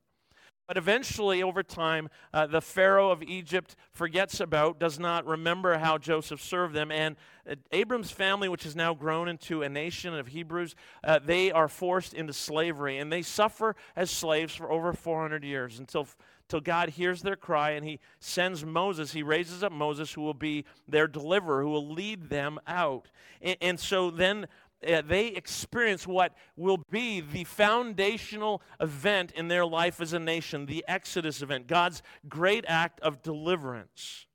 But 0.69 0.77
eventually, 0.77 1.43
over 1.43 1.63
time, 1.63 2.11
uh, 2.35 2.47
the 2.47 2.61
Pharaoh 2.61 3.11
of 3.11 3.23
Egypt 3.23 3.75
forgets 3.91 4.39
about, 4.39 4.79
does 4.79 4.99
not 4.99 5.27
remember 5.27 5.79
how 5.79 5.97
Joseph 5.97 6.43
served 6.43 6.75
them. 6.75 6.93
And 6.93 7.17
uh, 7.51 7.55
Abram's 7.73 8.11
family, 8.11 8.51
which 8.51 8.65
has 8.65 8.77
now 8.77 8.93
grown 8.93 9.29
into 9.29 9.63
a 9.63 9.69
nation 9.71 10.13
of 10.13 10.27
Hebrews, 10.29 10.75
uh, 11.03 11.21
they 11.25 11.51
are 11.51 11.69
forced 11.69 12.13
into 12.13 12.35
slavery. 12.35 12.99
And 12.99 13.11
they 13.11 13.23
suffer 13.23 13.77
as 13.97 14.11
slaves 14.11 14.55
for 14.55 14.71
over 14.71 14.93
400 14.93 15.43
years 15.43 15.79
until, 15.79 16.07
until 16.43 16.61
God 16.61 16.91
hears 16.91 17.23
their 17.23 17.37
cry 17.37 17.71
and 17.71 17.87
he 17.87 17.99
sends 18.21 18.63
Moses. 18.63 19.13
He 19.13 19.23
raises 19.23 19.63
up 19.63 19.73
Moses, 19.73 20.13
who 20.13 20.21
will 20.21 20.35
be 20.35 20.67
their 20.87 21.07
deliverer, 21.07 21.63
who 21.63 21.71
will 21.71 21.89
lead 21.89 22.29
them 22.29 22.61
out. 22.67 23.09
And, 23.41 23.57
and 23.63 23.81
so 23.81 24.11
then 24.11 24.47
uh, 24.87 25.03
they 25.03 25.29
experience 25.29 26.07
what 26.07 26.35
will 26.57 26.83
be 26.91 27.21
the 27.21 27.45
foundational 27.45 28.63
event 28.81 29.33
in 29.33 29.49
their 29.49 29.67
life 29.67 30.01
as 30.01 30.13
a 30.13 30.19
nation, 30.19 30.67
the 30.67 30.85
Exodus 30.87 31.43
event, 31.43 31.67
God's 31.67 32.03
great 32.29 32.65
act 32.69 33.01
of 33.01 33.23
deliverance. 33.23 34.28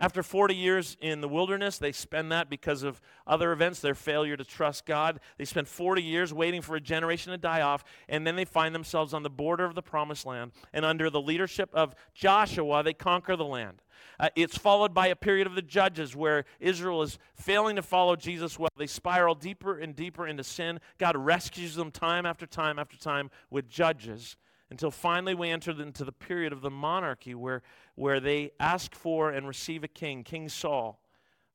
After 0.00 0.22
40 0.22 0.54
years 0.54 0.96
in 1.00 1.20
the 1.20 1.28
wilderness, 1.28 1.78
they 1.78 1.90
spend 1.90 2.30
that 2.30 2.48
because 2.48 2.84
of 2.84 3.00
other 3.26 3.50
events, 3.50 3.80
their 3.80 3.96
failure 3.96 4.36
to 4.36 4.44
trust 4.44 4.86
God. 4.86 5.18
They 5.38 5.44
spend 5.44 5.66
40 5.66 6.02
years 6.02 6.32
waiting 6.32 6.62
for 6.62 6.76
a 6.76 6.80
generation 6.80 7.32
to 7.32 7.38
die 7.38 7.62
off, 7.62 7.82
and 8.08 8.24
then 8.24 8.36
they 8.36 8.44
find 8.44 8.74
themselves 8.74 9.12
on 9.12 9.24
the 9.24 9.30
border 9.30 9.64
of 9.64 9.74
the 9.74 9.82
promised 9.82 10.24
land. 10.24 10.52
And 10.72 10.84
under 10.84 11.10
the 11.10 11.20
leadership 11.20 11.70
of 11.72 11.96
Joshua, 12.14 12.84
they 12.84 12.94
conquer 12.94 13.34
the 13.34 13.44
land. 13.44 13.82
Uh, 14.20 14.28
it's 14.36 14.56
followed 14.56 14.94
by 14.94 15.08
a 15.08 15.16
period 15.16 15.46
of 15.46 15.56
the 15.56 15.62
judges 15.62 16.14
where 16.14 16.44
Israel 16.60 17.02
is 17.02 17.18
failing 17.34 17.74
to 17.76 17.82
follow 17.82 18.14
Jesus 18.14 18.58
well. 18.58 18.70
They 18.76 18.86
spiral 18.86 19.34
deeper 19.34 19.78
and 19.78 19.96
deeper 19.96 20.26
into 20.26 20.44
sin. 20.44 20.78
God 20.98 21.16
rescues 21.16 21.74
them 21.74 21.90
time 21.90 22.24
after 22.24 22.46
time 22.46 22.78
after 22.78 22.96
time 22.96 23.30
with 23.50 23.68
judges 23.68 24.36
until 24.70 24.90
finally 24.90 25.34
we 25.34 25.48
enter 25.48 25.70
into 25.70 26.04
the 26.04 26.12
period 26.12 26.52
of 26.52 26.60
the 26.60 26.70
monarchy 26.70 27.34
where, 27.34 27.62
where 27.94 28.20
they 28.20 28.50
ask 28.60 28.94
for 28.94 29.30
and 29.30 29.48
receive 29.48 29.82
a 29.82 29.88
king, 29.88 30.24
King 30.24 30.48
Saul, 30.48 31.00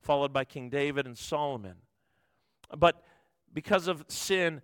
followed 0.02 0.34
by 0.34 0.46
King 0.46 0.70
David 0.70 1.06
and 1.06 1.18
Solomon. 1.18 1.76
But 2.76 3.04
because 3.54 3.88
of 3.88 4.04
sin, 4.08 4.62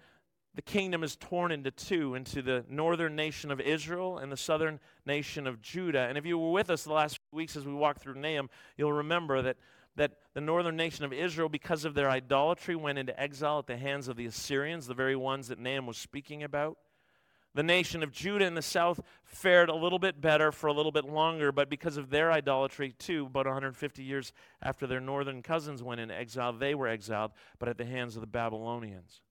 the 0.55 0.61
kingdom 0.63 1.03
is 1.03 1.15
torn 1.15 1.51
into 1.51 1.71
two 1.71 2.15
into 2.15 2.41
the 2.41 2.65
northern 2.67 3.15
nation 3.15 3.51
of 3.51 3.61
Israel 3.61 4.17
and 4.17 4.31
the 4.31 4.37
southern 4.37 4.79
nation 5.05 5.45
of 5.47 5.61
Judah. 5.61 6.07
And 6.09 6.17
if 6.17 6.25
you 6.25 6.37
were 6.37 6.51
with 6.51 6.69
us 6.69 6.83
the 6.83 6.93
last 6.93 7.19
few 7.29 7.37
weeks 7.37 7.55
as 7.55 7.65
we 7.65 7.73
walked 7.73 8.01
through 8.01 8.15
Nahum, 8.15 8.49
you'll 8.75 8.91
remember 8.91 9.41
that, 9.43 9.57
that 9.95 10.13
the 10.33 10.41
northern 10.41 10.75
nation 10.75 11.05
of 11.05 11.13
Israel, 11.13 11.49
because 11.49 11.85
of 11.85 11.93
their 11.93 12.09
idolatry, 12.09 12.75
went 12.75 12.97
into 12.97 13.17
exile 13.17 13.59
at 13.59 13.67
the 13.67 13.77
hands 13.77 14.07
of 14.07 14.17
the 14.17 14.25
Assyrians, 14.25 14.87
the 14.87 14.93
very 14.95 15.15
ones 15.15 15.47
that 15.49 15.59
Nahum 15.59 15.85
was 15.85 15.97
speaking 15.97 16.43
about. 16.43 16.77
The 17.55 17.63
nation 17.63 18.03
of 18.03 18.11
Judah 18.11 18.45
in 18.45 18.53
the 18.53 18.61
south 18.61 19.01
fared 19.23 19.69
a 19.69 19.75
little 19.75 19.99
bit 19.99 20.21
better 20.21 20.51
for 20.51 20.67
a 20.67 20.73
little 20.73 20.91
bit 20.91 21.05
longer, 21.05 21.51
but 21.51 21.69
because 21.69 21.97
of 21.97 22.09
their 22.09 22.31
idolatry, 22.31 22.93
too, 22.97 23.25
about 23.25 23.45
150 23.45 24.03
years 24.03 24.33
after 24.61 24.85
their 24.85 24.99
northern 24.99 25.41
cousins 25.41 25.81
went 25.81 25.99
into 25.99 26.15
exile, 26.15 26.53
they 26.53 26.75
were 26.75 26.87
exiled, 26.87 27.31
but 27.57 27.67
at 27.67 27.77
the 27.77 27.85
hands 27.85 28.15
of 28.15 28.21
the 28.21 28.27
Babylonians. 28.27 29.21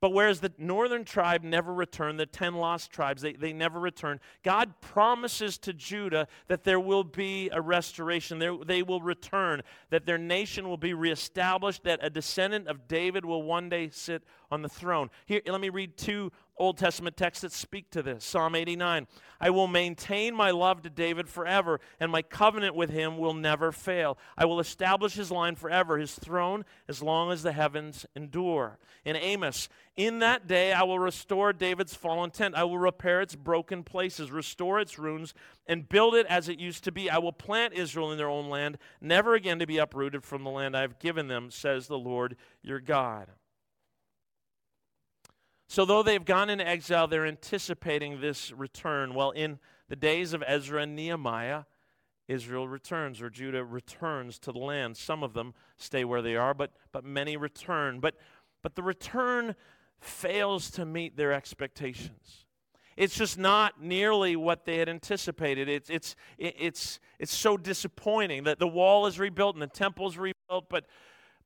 But 0.00 0.14
whereas 0.14 0.40
the 0.40 0.52
northern 0.56 1.04
tribe 1.04 1.44
never 1.44 1.74
returned, 1.74 2.18
the 2.18 2.24
10 2.24 2.54
lost 2.54 2.90
tribes, 2.90 3.20
they, 3.20 3.34
they 3.34 3.52
never 3.52 3.78
returned, 3.78 4.20
God 4.42 4.80
promises 4.80 5.58
to 5.58 5.74
Judah 5.74 6.26
that 6.48 6.64
there 6.64 6.80
will 6.80 7.04
be 7.04 7.50
a 7.52 7.60
restoration. 7.60 8.38
There, 8.38 8.56
they 8.64 8.82
will 8.82 9.02
return, 9.02 9.62
that 9.90 10.06
their 10.06 10.16
nation 10.16 10.68
will 10.68 10.78
be 10.78 10.94
reestablished, 10.94 11.84
that 11.84 12.00
a 12.02 12.08
descendant 12.08 12.66
of 12.66 12.88
David 12.88 13.26
will 13.26 13.42
one 13.42 13.68
day 13.68 13.90
sit 13.90 14.22
on 14.50 14.62
the 14.62 14.68
throne. 14.68 15.10
Here, 15.26 15.40
let 15.46 15.60
me 15.60 15.68
read 15.68 15.96
two 15.96 16.32
Old 16.60 16.76
Testament 16.76 17.16
texts 17.16 17.40
that 17.40 17.52
speak 17.52 17.90
to 17.90 18.02
this. 18.02 18.22
Psalm 18.22 18.54
89 18.54 19.06
I 19.40 19.48
will 19.48 19.66
maintain 19.66 20.34
my 20.34 20.50
love 20.50 20.82
to 20.82 20.90
David 20.90 21.26
forever, 21.26 21.80
and 21.98 22.12
my 22.12 22.20
covenant 22.20 22.74
with 22.74 22.90
him 22.90 23.16
will 23.16 23.32
never 23.32 23.72
fail. 23.72 24.18
I 24.36 24.44
will 24.44 24.60
establish 24.60 25.14
his 25.14 25.30
line 25.30 25.56
forever, 25.56 25.96
his 25.96 26.14
throne 26.14 26.66
as 26.86 27.02
long 27.02 27.32
as 27.32 27.42
the 27.42 27.52
heavens 27.52 28.04
endure. 28.14 28.78
In 29.06 29.16
Amos, 29.16 29.70
in 29.96 30.18
that 30.18 30.46
day 30.46 30.74
I 30.74 30.82
will 30.82 30.98
restore 30.98 31.54
David's 31.54 31.94
fallen 31.94 32.30
tent. 32.30 32.54
I 32.54 32.64
will 32.64 32.78
repair 32.78 33.22
its 33.22 33.34
broken 33.34 33.82
places, 33.82 34.30
restore 34.30 34.80
its 34.80 34.98
ruins, 34.98 35.32
and 35.66 35.88
build 35.88 36.14
it 36.14 36.26
as 36.26 36.50
it 36.50 36.58
used 36.58 36.84
to 36.84 36.92
be. 36.92 37.08
I 37.08 37.16
will 37.16 37.32
plant 37.32 37.72
Israel 37.72 38.12
in 38.12 38.18
their 38.18 38.28
own 38.28 38.50
land, 38.50 38.76
never 39.00 39.34
again 39.34 39.60
to 39.60 39.66
be 39.66 39.78
uprooted 39.78 40.22
from 40.22 40.44
the 40.44 40.50
land 40.50 40.76
I 40.76 40.82
have 40.82 40.98
given 40.98 41.28
them, 41.28 41.50
says 41.50 41.86
the 41.86 41.98
Lord 41.98 42.36
your 42.62 42.80
God. 42.80 43.28
So, 45.70 45.84
though 45.84 46.02
they've 46.02 46.24
gone 46.24 46.50
into 46.50 46.66
exile, 46.66 47.06
they're 47.06 47.24
anticipating 47.24 48.20
this 48.20 48.50
return. 48.50 49.14
Well, 49.14 49.30
in 49.30 49.60
the 49.88 49.94
days 49.94 50.32
of 50.32 50.42
Ezra 50.44 50.82
and 50.82 50.96
Nehemiah, 50.96 51.62
Israel 52.26 52.66
returns, 52.66 53.22
or 53.22 53.30
Judah 53.30 53.64
returns 53.64 54.40
to 54.40 54.50
the 54.50 54.58
land. 54.58 54.96
Some 54.96 55.22
of 55.22 55.32
them 55.32 55.54
stay 55.76 56.04
where 56.04 56.22
they 56.22 56.34
are, 56.34 56.54
but, 56.54 56.72
but 56.90 57.04
many 57.04 57.36
return. 57.36 58.00
But, 58.00 58.16
but 58.64 58.74
the 58.74 58.82
return 58.82 59.54
fails 60.00 60.72
to 60.72 60.84
meet 60.84 61.16
their 61.16 61.32
expectations. 61.32 62.46
It's 62.96 63.14
just 63.14 63.38
not 63.38 63.80
nearly 63.80 64.34
what 64.34 64.64
they 64.64 64.78
had 64.78 64.88
anticipated. 64.88 65.68
It's, 65.68 65.88
it's, 65.88 66.16
it's, 66.36 66.98
it's 67.20 67.32
so 67.32 67.56
disappointing 67.56 68.42
that 68.42 68.58
the 68.58 68.66
wall 68.66 69.06
is 69.06 69.20
rebuilt 69.20 69.54
and 69.54 69.62
the 69.62 69.68
temple 69.68 70.08
is 70.08 70.18
rebuilt, 70.18 70.68
but, 70.68 70.86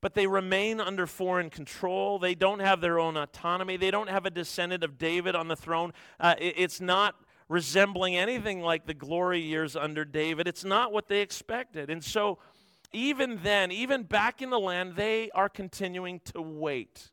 but 0.05 0.13
they 0.13 0.27
remain 0.27 0.79
under 0.79 1.07
foreign 1.07 1.49
control. 1.49 2.19
They 2.19 2.35
don't 2.35 2.59
have 2.59 2.79
their 2.79 2.99
own 2.99 3.17
autonomy. 3.17 3.75
They 3.75 3.89
don't 3.89 4.07
have 4.07 4.27
a 4.27 4.29
descendant 4.29 4.83
of 4.83 4.99
David 4.99 5.33
on 5.33 5.47
the 5.47 5.55
throne. 5.55 5.93
Uh, 6.19 6.35
it, 6.37 6.53
it's 6.57 6.79
not 6.79 7.15
resembling 7.49 8.15
anything 8.15 8.61
like 8.61 8.85
the 8.85 8.93
glory 8.93 9.39
years 9.39 9.75
under 9.75 10.05
David. 10.05 10.47
It's 10.47 10.63
not 10.63 10.93
what 10.93 11.07
they 11.07 11.21
expected. 11.21 11.89
And 11.89 12.03
so, 12.03 12.37
even 12.93 13.39
then, 13.41 13.71
even 13.71 14.03
back 14.03 14.43
in 14.43 14.51
the 14.51 14.59
land, 14.59 14.95
they 14.95 15.31
are 15.31 15.49
continuing 15.49 16.19
to 16.35 16.39
wait. 16.39 17.09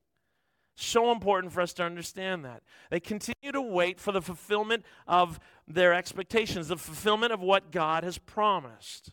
So 0.77 1.11
important 1.13 1.55
for 1.55 1.63
us 1.63 1.73
to 1.75 1.85
understand 1.85 2.45
that. 2.45 2.63
They 2.91 3.01
continue 3.01 3.53
to 3.53 3.63
wait 3.63 4.01
for 4.01 4.13
the 4.13 4.21
fulfillment 4.21 4.85
of 5.07 5.41
their 5.67 5.95
expectations, 5.95 6.69
the 6.69 6.77
fulfillment 6.77 7.33
of 7.33 7.41
what 7.41 7.73
God 7.73 8.05
has 8.05 8.19
promised. 8.19 9.13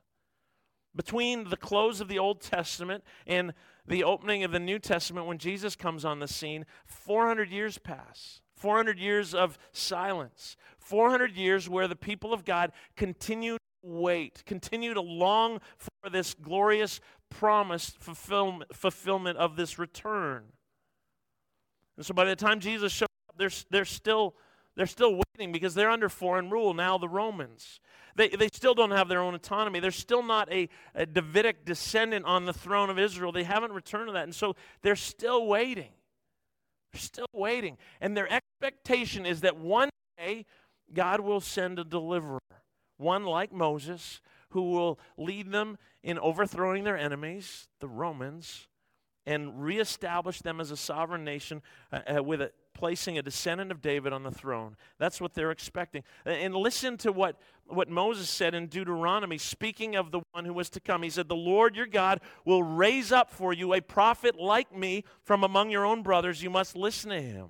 Between 0.95 1.49
the 1.49 1.57
close 1.57 2.01
of 2.01 2.07
the 2.07 2.19
Old 2.19 2.41
Testament 2.41 3.03
and 3.27 3.53
the 3.85 4.03
opening 4.03 4.43
of 4.43 4.51
the 4.51 4.59
New 4.59 4.79
Testament, 4.79 5.27
when 5.27 5.37
Jesus 5.37 5.75
comes 5.75 6.03
on 6.03 6.19
the 6.19 6.27
scene, 6.27 6.65
400 6.85 7.49
years 7.49 7.77
pass. 7.77 8.41
400 8.55 8.99
years 8.99 9.33
of 9.33 9.57
silence. 9.71 10.57
400 10.79 11.35
years 11.35 11.69
where 11.69 11.87
the 11.87 11.95
people 11.95 12.33
of 12.33 12.43
God 12.43 12.71
continue 12.97 13.53
to 13.53 13.59
wait, 13.81 14.43
continue 14.45 14.93
to 14.93 15.01
long 15.01 15.59
for 15.77 16.09
this 16.09 16.33
glorious 16.33 16.99
promised 17.29 17.97
fulfillment, 17.99 19.37
of 19.37 19.55
this 19.55 19.79
return. 19.79 20.43
And 21.95 22.05
so 22.05 22.13
by 22.13 22.25
the 22.25 22.35
time 22.35 22.59
Jesus 22.59 22.91
shows 22.91 23.07
up, 23.29 23.37
they're, 23.37 23.49
they're, 23.69 23.85
still, 23.85 24.35
they're 24.79 24.87
still 24.87 25.21
waiting 25.35 25.51
because 25.51 25.73
they're 25.73 25.89
under 25.89 26.07
foreign 26.07 26.49
rule, 26.49 26.73
now 26.73 26.97
the 26.97 27.09
Romans. 27.09 27.81
They, 28.15 28.29
they 28.29 28.47
still 28.47 28.73
don't 28.73 28.91
have 28.91 29.09
their 29.09 29.19
own 29.19 29.35
autonomy. 29.35 29.81
They're 29.81 29.91
still 29.91 30.23
not 30.23 30.49
a, 30.49 30.69
a 30.95 31.05
Davidic 31.05 31.65
descendant 31.65 32.25
on 32.25 32.45
the 32.45 32.53
throne 32.53 32.89
of 32.89 32.97
Israel. 32.97 33.33
They 33.33 33.43
haven't 33.43 33.73
returned 33.73 34.07
to 34.07 34.13
that. 34.13 34.23
And 34.23 34.33
so 34.33 34.55
they're 34.81 34.95
still 34.95 35.47
waiting. 35.47 35.89
They're 36.93 37.01
still 37.01 37.27
waiting. 37.33 37.77
And 37.99 38.15
their 38.15 38.31
expectation 38.31 39.25
is 39.25 39.41
that 39.41 39.57
one 39.57 39.89
day 40.17 40.45
God 40.93 41.19
will 41.19 41.41
send 41.41 41.77
a 41.77 41.83
deliverer, 41.83 42.39
one 42.95 43.25
like 43.25 43.51
Moses, 43.51 44.21
who 44.51 44.71
will 44.71 44.97
lead 45.17 45.51
them 45.51 45.77
in 46.03 46.17
overthrowing 46.19 46.85
their 46.85 46.97
enemies, 46.97 47.67
the 47.81 47.89
Romans, 47.89 48.68
and 49.25 49.61
reestablish 49.61 50.41
them 50.41 50.59
as 50.59 50.71
a 50.71 50.77
sovereign 50.77 51.23
nation 51.23 51.61
uh, 51.91 51.99
uh, 52.17 52.23
with 52.23 52.41
a, 52.41 52.51
placing 52.73 53.17
a 53.17 53.21
descendant 53.21 53.71
of 53.71 53.81
David 53.81 54.13
on 54.13 54.23
the 54.23 54.31
throne. 54.31 54.75
That's 54.97 55.19
what 55.19 55.33
they're 55.33 55.51
expecting. 55.51 56.03
And 56.25 56.55
listen 56.55 56.97
to 56.97 57.11
what, 57.11 57.37
what 57.67 57.89
Moses 57.89 58.29
said 58.29 58.55
in 58.55 58.67
Deuteronomy, 58.67 59.37
speaking 59.37 59.95
of 59.95 60.11
the 60.11 60.21
one 60.31 60.45
who 60.45 60.53
was 60.53 60.69
to 60.71 60.79
come. 60.79 61.03
He 61.03 61.09
said, 61.09 61.27
The 61.27 61.35
Lord 61.35 61.75
your 61.75 61.87
God 61.87 62.21
will 62.45 62.63
raise 62.63 63.11
up 63.11 63.29
for 63.29 63.53
you 63.53 63.73
a 63.73 63.81
prophet 63.81 64.39
like 64.39 64.75
me 64.75 65.03
from 65.23 65.43
among 65.43 65.69
your 65.69 65.85
own 65.85 66.03
brothers. 66.03 66.41
You 66.41 66.49
must 66.49 66.75
listen 66.75 67.09
to 67.11 67.21
him. 67.21 67.49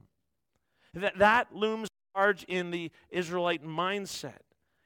That, 0.96 1.20
that 1.20 1.56
looms 1.56 1.90
large 2.16 2.44
in 2.46 2.72
the 2.72 2.92
Israelite 3.12 3.64
mindset. 3.64 4.40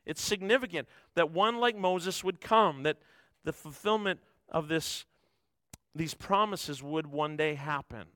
It's 0.06 0.22
significant 0.22 0.88
that 1.16 1.32
one 1.32 1.60
like 1.60 1.78
Moses 1.78 2.24
would 2.24 2.42
come, 2.42 2.84
that 2.84 2.98
the 3.44 3.54
fulfillment 3.54 4.20
of 4.50 4.68
this 4.68 5.06
these 5.96 6.14
promises 6.14 6.82
would 6.82 7.08
one 7.08 7.38
day 7.38 7.56
happen. 7.56 8.08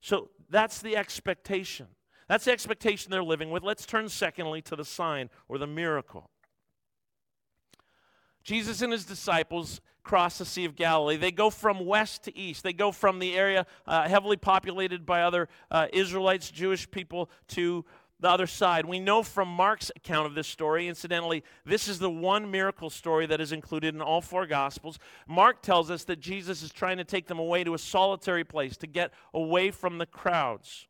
So 0.00 0.30
that's 0.50 0.80
the 0.80 0.96
expectation. 0.96 1.86
That's 2.28 2.44
the 2.44 2.52
expectation 2.52 3.10
they're 3.10 3.24
living 3.24 3.50
with. 3.50 3.62
Let's 3.62 3.86
turn, 3.86 4.08
secondly, 4.08 4.60
to 4.62 4.76
the 4.76 4.84
sign 4.84 5.30
or 5.48 5.58
the 5.58 5.66
miracle. 5.66 6.30
Jesus 8.44 8.82
and 8.82 8.92
his 8.92 9.04
disciples 9.04 9.80
cross 10.02 10.38
the 10.38 10.44
Sea 10.44 10.64
of 10.64 10.74
Galilee. 10.76 11.16
They 11.16 11.30
go 11.30 11.50
from 11.50 11.84
west 11.84 12.24
to 12.24 12.36
east. 12.36 12.62
They 12.62 12.72
go 12.72 12.92
from 12.92 13.18
the 13.18 13.36
area 13.36 13.66
uh, 13.86 14.08
heavily 14.08 14.36
populated 14.36 15.04
by 15.04 15.22
other 15.22 15.48
uh, 15.70 15.86
Israelites, 15.92 16.50
Jewish 16.50 16.90
people, 16.90 17.30
to 17.48 17.84
the 18.20 18.28
other 18.28 18.46
side. 18.46 18.84
We 18.84 18.98
know 18.98 19.22
from 19.22 19.48
Mark's 19.48 19.90
account 19.94 20.26
of 20.26 20.34
this 20.34 20.48
story, 20.48 20.88
incidentally, 20.88 21.44
this 21.64 21.86
is 21.86 21.98
the 21.98 22.10
one 22.10 22.50
miracle 22.50 22.90
story 22.90 23.26
that 23.26 23.40
is 23.40 23.52
included 23.52 23.94
in 23.94 24.00
all 24.00 24.20
four 24.20 24.46
Gospels. 24.46 24.98
Mark 25.26 25.62
tells 25.62 25.90
us 25.90 26.04
that 26.04 26.20
Jesus 26.20 26.62
is 26.62 26.72
trying 26.72 26.96
to 26.96 27.04
take 27.04 27.28
them 27.28 27.38
away 27.38 27.64
to 27.64 27.74
a 27.74 27.78
solitary 27.78 28.44
place 28.44 28.76
to 28.78 28.86
get 28.86 29.12
away 29.32 29.70
from 29.70 29.98
the 29.98 30.06
crowds. 30.06 30.88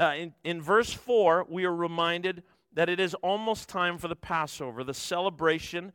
Uh, 0.00 0.14
in, 0.16 0.34
in 0.44 0.62
verse 0.62 0.92
4, 0.92 1.46
we 1.48 1.64
are 1.64 1.74
reminded 1.74 2.42
that 2.72 2.88
it 2.88 3.00
is 3.00 3.14
almost 3.14 3.68
time 3.68 3.98
for 3.98 4.08
the 4.08 4.16
Passover, 4.16 4.84
the 4.84 4.94
celebration 4.94 5.92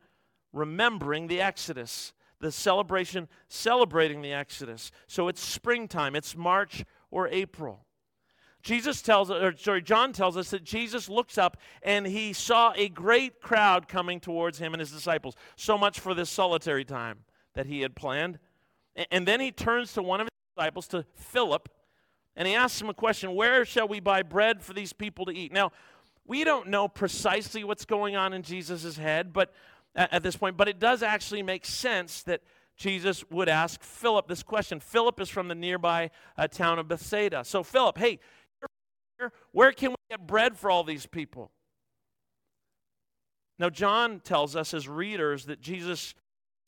remembering 0.52 1.26
the 1.26 1.40
Exodus, 1.40 2.12
the 2.40 2.52
celebration 2.52 3.28
celebrating 3.48 4.22
the 4.22 4.32
Exodus. 4.32 4.90
So 5.06 5.28
it's 5.28 5.40
springtime, 5.40 6.14
it's 6.14 6.36
March 6.36 6.84
or 7.10 7.28
April. 7.28 7.86
Jesus 8.64 9.02
tells 9.02 9.30
or 9.30 9.54
sorry, 9.58 9.82
John 9.82 10.14
tells 10.14 10.38
us 10.38 10.50
that 10.50 10.64
Jesus 10.64 11.10
looks 11.10 11.36
up 11.36 11.58
and 11.82 12.06
he 12.06 12.32
saw 12.32 12.72
a 12.74 12.88
great 12.88 13.42
crowd 13.42 13.88
coming 13.88 14.20
towards 14.20 14.58
him 14.58 14.72
and 14.72 14.80
his 14.80 14.90
disciples. 14.90 15.36
So 15.54 15.76
much 15.76 16.00
for 16.00 16.14
this 16.14 16.30
solitary 16.30 16.84
time 16.84 17.18
that 17.52 17.66
he 17.66 17.82
had 17.82 17.94
planned. 17.94 18.38
And 19.10 19.28
then 19.28 19.38
he 19.40 19.52
turns 19.52 19.92
to 19.92 20.02
one 20.02 20.20
of 20.20 20.24
his 20.24 20.56
disciples, 20.56 20.88
to 20.88 21.04
Philip, 21.14 21.68
and 22.36 22.48
he 22.48 22.54
asks 22.54 22.80
him 22.80 22.88
a 22.88 22.94
question 22.94 23.34
Where 23.34 23.66
shall 23.66 23.86
we 23.86 24.00
buy 24.00 24.22
bread 24.22 24.62
for 24.62 24.72
these 24.72 24.94
people 24.94 25.26
to 25.26 25.32
eat? 25.32 25.52
Now, 25.52 25.70
we 26.26 26.42
don't 26.42 26.68
know 26.68 26.88
precisely 26.88 27.64
what's 27.64 27.84
going 27.84 28.16
on 28.16 28.32
in 28.32 28.42
Jesus' 28.42 28.96
head, 28.96 29.34
but 29.34 29.52
at 29.94 30.22
this 30.22 30.36
point, 30.36 30.56
but 30.56 30.68
it 30.68 30.78
does 30.78 31.02
actually 31.02 31.42
make 31.42 31.66
sense 31.66 32.22
that 32.22 32.40
Jesus 32.76 33.24
would 33.30 33.48
ask 33.48 33.82
Philip 33.82 34.26
this 34.26 34.42
question. 34.42 34.80
Philip 34.80 35.20
is 35.20 35.28
from 35.28 35.48
the 35.48 35.54
nearby 35.54 36.10
uh, 36.36 36.48
town 36.48 36.78
of 36.78 36.88
Bethsaida. 36.88 37.44
So, 37.44 37.62
Philip, 37.62 37.98
hey, 37.98 38.18
where 39.52 39.72
can 39.72 39.90
we 39.90 39.96
get 40.10 40.26
bread 40.26 40.56
for 40.56 40.70
all 40.70 40.84
these 40.84 41.06
people? 41.06 41.50
Now, 43.58 43.70
John 43.70 44.20
tells 44.20 44.56
us 44.56 44.74
as 44.74 44.88
readers 44.88 45.44
that 45.46 45.60
Jesus 45.60 46.14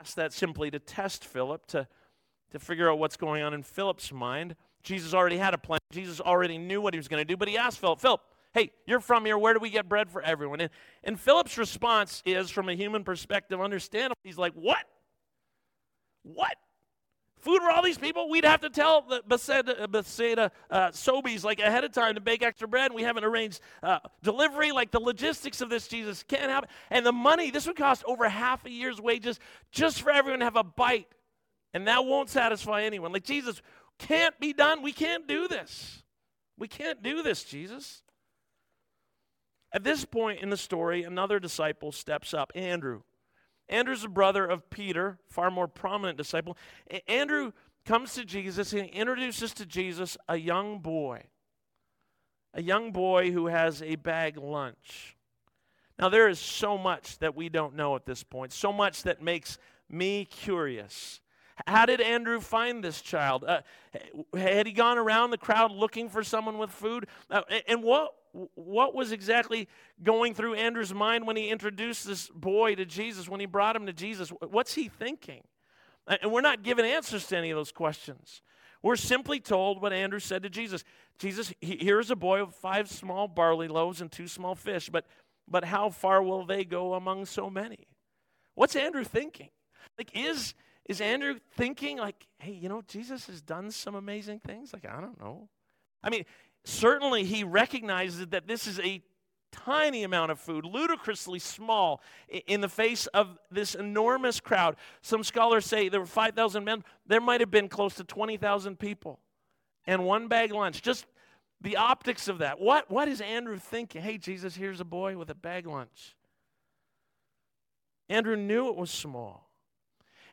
asked 0.00 0.16
that 0.16 0.32
simply 0.32 0.70
to 0.70 0.78
test 0.78 1.24
Philip, 1.24 1.66
to, 1.66 1.88
to 2.52 2.58
figure 2.58 2.90
out 2.90 2.98
what's 2.98 3.16
going 3.16 3.42
on 3.42 3.54
in 3.54 3.62
Philip's 3.62 4.12
mind. 4.12 4.54
Jesus 4.82 5.12
already 5.12 5.38
had 5.38 5.52
a 5.52 5.58
plan. 5.58 5.80
Jesus 5.90 6.20
already 6.20 6.58
knew 6.58 6.80
what 6.80 6.94
he 6.94 6.98
was 6.98 7.08
going 7.08 7.20
to 7.20 7.24
do, 7.24 7.36
but 7.36 7.48
he 7.48 7.58
asked 7.58 7.80
Philip, 7.80 8.00
Philip, 8.00 8.20
hey, 8.54 8.70
you're 8.86 9.00
from 9.00 9.24
here. 9.24 9.36
Where 9.36 9.52
do 9.52 9.58
we 9.58 9.68
get 9.68 9.88
bread 9.88 10.10
for 10.10 10.22
everyone? 10.22 10.60
And, 10.60 10.70
and 11.02 11.18
Philip's 11.18 11.58
response 11.58 12.22
is, 12.24 12.50
from 12.50 12.68
a 12.68 12.74
human 12.74 13.02
perspective, 13.02 13.60
understandable. 13.60 14.16
He's 14.22 14.38
like, 14.38 14.52
what? 14.54 14.84
What? 16.22 16.54
Food 17.40 17.60
for 17.62 17.70
all 17.70 17.82
these 17.82 17.98
people, 17.98 18.28
we'd 18.28 18.44
have 18.44 18.60
to 18.62 18.70
tell 18.70 19.02
the 19.02 19.22
Bethsaida, 19.26 19.86
Bethsaida 19.88 20.50
uh, 20.70 20.88
Sobeys 20.88 21.44
like 21.44 21.60
ahead 21.60 21.84
of 21.84 21.92
time 21.92 22.14
to 22.14 22.20
bake 22.20 22.42
extra 22.42 22.66
bread. 22.66 22.92
We 22.92 23.02
haven't 23.02 23.24
arranged 23.24 23.60
uh, 23.82 23.98
delivery. 24.22 24.72
Like 24.72 24.90
the 24.90 25.00
logistics 25.00 25.60
of 25.60 25.70
this, 25.70 25.88
Jesus 25.88 26.22
can't 26.22 26.50
happen. 26.50 26.68
And 26.90 27.04
the 27.04 27.12
money, 27.12 27.50
this 27.50 27.66
would 27.66 27.76
cost 27.76 28.04
over 28.06 28.28
half 28.28 28.64
a 28.66 28.70
year's 28.70 29.00
wages 29.00 29.38
just 29.70 30.02
for 30.02 30.10
everyone 30.10 30.40
to 30.40 30.46
have 30.46 30.56
a 30.56 30.64
bite. 30.64 31.08
And 31.74 31.86
that 31.88 32.04
won't 32.04 32.30
satisfy 32.30 32.82
anyone. 32.82 33.12
Like 33.12 33.24
Jesus 33.24 33.60
can't 33.98 34.38
be 34.40 34.52
done. 34.52 34.82
We 34.82 34.92
can't 34.92 35.26
do 35.26 35.48
this. 35.48 36.02
We 36.58 36.68
can't 36.68 37.02
do 37.02 37.22
this, 37.22 37.44
Jesus. 37.44 38.02
At 39.72 39.84
this 39.84 40.04
point 40.04 40.40
in 40.40 40.48
the 40.48 40.56
story, 40.56 41.02
another 41.02 41.38
disciple 41.38 41.92
steps 41.92 42.32
up, 42.32 42.50
Andrew. 42.54 43.02
Andrew's 43.68 44.04
a 44.04 44.08
brother 44.08 44.46
of 44.46 44.70
Peter, 44.70 45.18
far 45.28 45.50
more 45.50 45.68
prominent 45.68 46.16
disciple. 46.16 46.56
Andrew 47.08 47.52
comes 47.84 48.14
to 48.14 48.24
Jesus 48.24 48.72
and 48.72 48.88
introduces 48.90 49.52
to 49.54 49.66
Jesus 49.66 50.16
a 50.28 50.36
young 50.36 50.78
boy, 50.78 51.24
a 52.54 52.62
young 52.62 52.92
boy 52.92 53.30
who 53.30 53.46
has 53.46 53.82
a 53.82 53.96
bag 53.96 54.36
lunch. 54.36 55.16
Now, 55.98 56.08
there 56.08 56.28
is 56.28 56.38
so 56.38 56.76
much 56.76 57.18
that 57.20 57.34
we 57.34 57.48
don't 57.48 57.74
know 57.74 57.96
at 57.96 58.04
this 58.04 58.22
point, 58.22 58.52
so 58.52 58.72
much 58.72 59.02
that 59.04 59.22
makes 59.22 59.58
me 59.88 60.26
curious. 60.26 61.20
How 61.66 61.86
did 61.86 62.02
Andrew 62.02 62.38
find 62.40 62.84
this 62.84 63.00
child? 63.00 63.44
Uh, 63.44 63.60
had 64.34 64.66
he 64.66 64.72
gone 64.72 64.98
around 64.98 65.30
the 65.30 65.38
crowd 65.38 65.72
looking 65.72 66.10
for 66.10 66.22
someone 66.22 66.58
with 66.58 66.70
food? 66.70 67.06
Uh, 67.30 67.42
and 67.66 67.82
what 67.82 68.14
what 68.54 68.94
was 68.94 69.12
exactly 69.12 69.68
going 70.02 70.34
through 70.34 70.54
Andrew's 70.54 70.94
mind 70.94 71.26
when 71.26 71.36
he 71.36 71.48
introduced 71.48 72.06
this 72.06 72.28
boy 72.28 72.74
to 72.74 72.84
Jesus, 72.84 73.28
when 73.28 73.40
he 73.40 73.46
brought 73.46 73.76
him 73.76 73.86
to 73.86 73.92
Jesus? 73.92 74.30
What's 74.30 74.74
he 74.74 74.88
thinking? 74.88 75.42
And 76.06 76.30
we're 76.30 76.40
not 76.40 76.62
given 76.62 76.84
answers 76.84 77.26
to 77.28 77.36
any 77.36 77.50
of 77.50 77.56
those 77.56 77.72
questions. 77.72 78.42
We're 78.82 78.96
simply 78.96 79.40
told 79.40 79.82
what 79.82 79.92
Andrew 79.92 80.20
said 80.20 80.42
to 80.44 80.50
Jesus. 80.50 80.84
Jesus, 81.18 81.52
here's 81.60 82.10
a 82.10 82.16
boy 82.16 82.44
with 82.44 82.54
five 82.54 82.88
small 82.88 83.26
barley 83.26 83.68
loaves 83.68 84.00
and 84.00 84.12
two 84.12 84.28
small 84.28 84.54
fish, 84.54 84.88
but, 84.90 85.06
but 85.48 85.64
how 85.64 85.90
far 85.90 86.22
will 86.22 86.44
they 86.44 86.64
go 86.64 86.94
among 86.94 87.26
so 87.26 87.50
many? 87.50 87.88
What's 88.54 88.76
Andrew 88.76 89.04
thinking? 89.04 89.48
Like, 89.98 90.10
is, 90.14 90.54
is 90.88 91.00
Andrew 91.00 91.38
thinking, 91.56 91.98
like, 91.98 92.26
hey, 92.38 92.52
you 92.52 92.68
know, 92.68 92.82
Jesus 92.86 93.26
has 93.26 93.42
done 93.42 93.70
some 93.70 93.94
amazing 93.94 94.40
things? 94.40 94.72
Like, 94.72 94.86
I 94.86 95.00
don't 95.00 95.18
know. 95.20 95.48
I 96.02 96.10
mean, 96.10 96.24
certainly 96.66 97.24
he 97.24 97.44
recognizes 97.44 98.26
that 98.28 98.46
this 98.46 98.66
is 98.66 98.78
a 98.80 99.02
tiny 99.52 100.02
amount 100.02 100.30
of 100.30 100.38
food, 100.38 100.64
ludicrously 100.64 101.38
small 101.38 102.02
in 102.46 102.60
the 102.60 102.68
face 102.68 103.06
of 103.08 103.38
this 103.50 103.74
enormous 103.74 104.40
crowd. 104.40 104.76
Some 105.00 105.24
scholars 105.24 105.64
say 105.64 105.88
there 105.88 106.00
were 106.00 106.06
5,000 106.06 106.64
men. 106.64 106.84
There 107.06 107.20
might 107.20 107.40
have 107.40 107.50
been 107.50 107.68
close 107.68 107.94
to 107.94 108.04
20,000 108.04 108.78
people. 108.78 109.20
And 109.86 110.04
one 110.04 110.28
bag 110.28 110.52
lunch. 110.52 110.82
Just 110.82 111.06
the 111.60 111.76
optics 111.76 112.28
of 112.28 112.38
that. 112.38 112.60
What, 112.60 112.90
what 112.90 113.08
is 113.08 113.20
Andrew 113.20 113.56
thinking? 113.56 114.02
Hey, 114.02 114.18
Jesus, 114.18 114.56
here's 114.56 114.80
a 114.80 114.84
boy 114.84 115.16
with 115.16 115.30
a 115.30 115.34
bag 115.34 115.66
lunch. 115.66 116.16
Andrew 118.08 118.36
knew 118.36 118.68
it 118.68 118.76
was 118.76 118.90
small. 118.90 119.50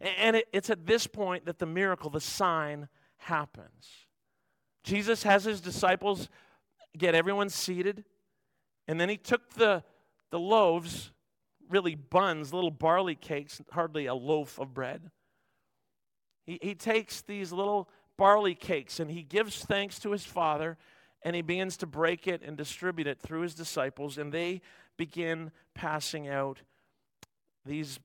And 0.02 0.42
it's 0.52 0.70
at 0.70 0.86
this 0.86 1.08
point 1.08 1.46
that 1.46 1.60
the 1.60 1.66
miracle, 1.66 2.10
the 2.10 2.20
sign, 2.20 2.90
happens. 3.18 4.03
Jesus 4.84 5.24
has 5.24 5.46
his 5.46 5.62
disciples 5.62 6.30
get 6.98 7.16
everyone 7.16 7.50
seated, 7.50 8.04
and 8.88 9.00
then 9.00 9.10
he 9.10 9.18
took 9.18 9.54
the, 9.54 9.84
the 10.30 10.40
loaves, 10.40 11.12
really 11.70 11.96
buns, 11.96 12.54
little 12.54 12.72
barley 12.72 13.16
cakes, 13.16 13.62
hardly 13.72 14.06
a 14.06 14.14
loaf 14.14 14.60
of 14.60 14.74
bread. 14.74 15.10
He, 16.46 16.60
he 16.62 16.76
takes 16.76 17.22
these 17.22 17.52
little 17.52 17.90
barley 18.18 18.56
cakes 18.56 19.00
and 19.00 19.10
he 19.10 19.24
gives 19.24 19.64
thanks 19.64 20.00
to 20.00 20.12
his 20.12 20.26
Father, 20.26 20.78
and 21.24 21.36
he 21.36 21.42
begins 21.42 21.78
to 21.78 21.88
break 21.88 22.28
it 22.28 22.42
and 22.46 22.58
distribute 22.58 23.08
it 23.08 23.22
through 23.22 23.42
his 23.42 23.56
disciples, 23.56 24.18
and 24.18 24.32
they 24.32 24.62
begin 24.98 25.52
passing 25.74 26.28
out 26.28 26.62
these 27.66 28.00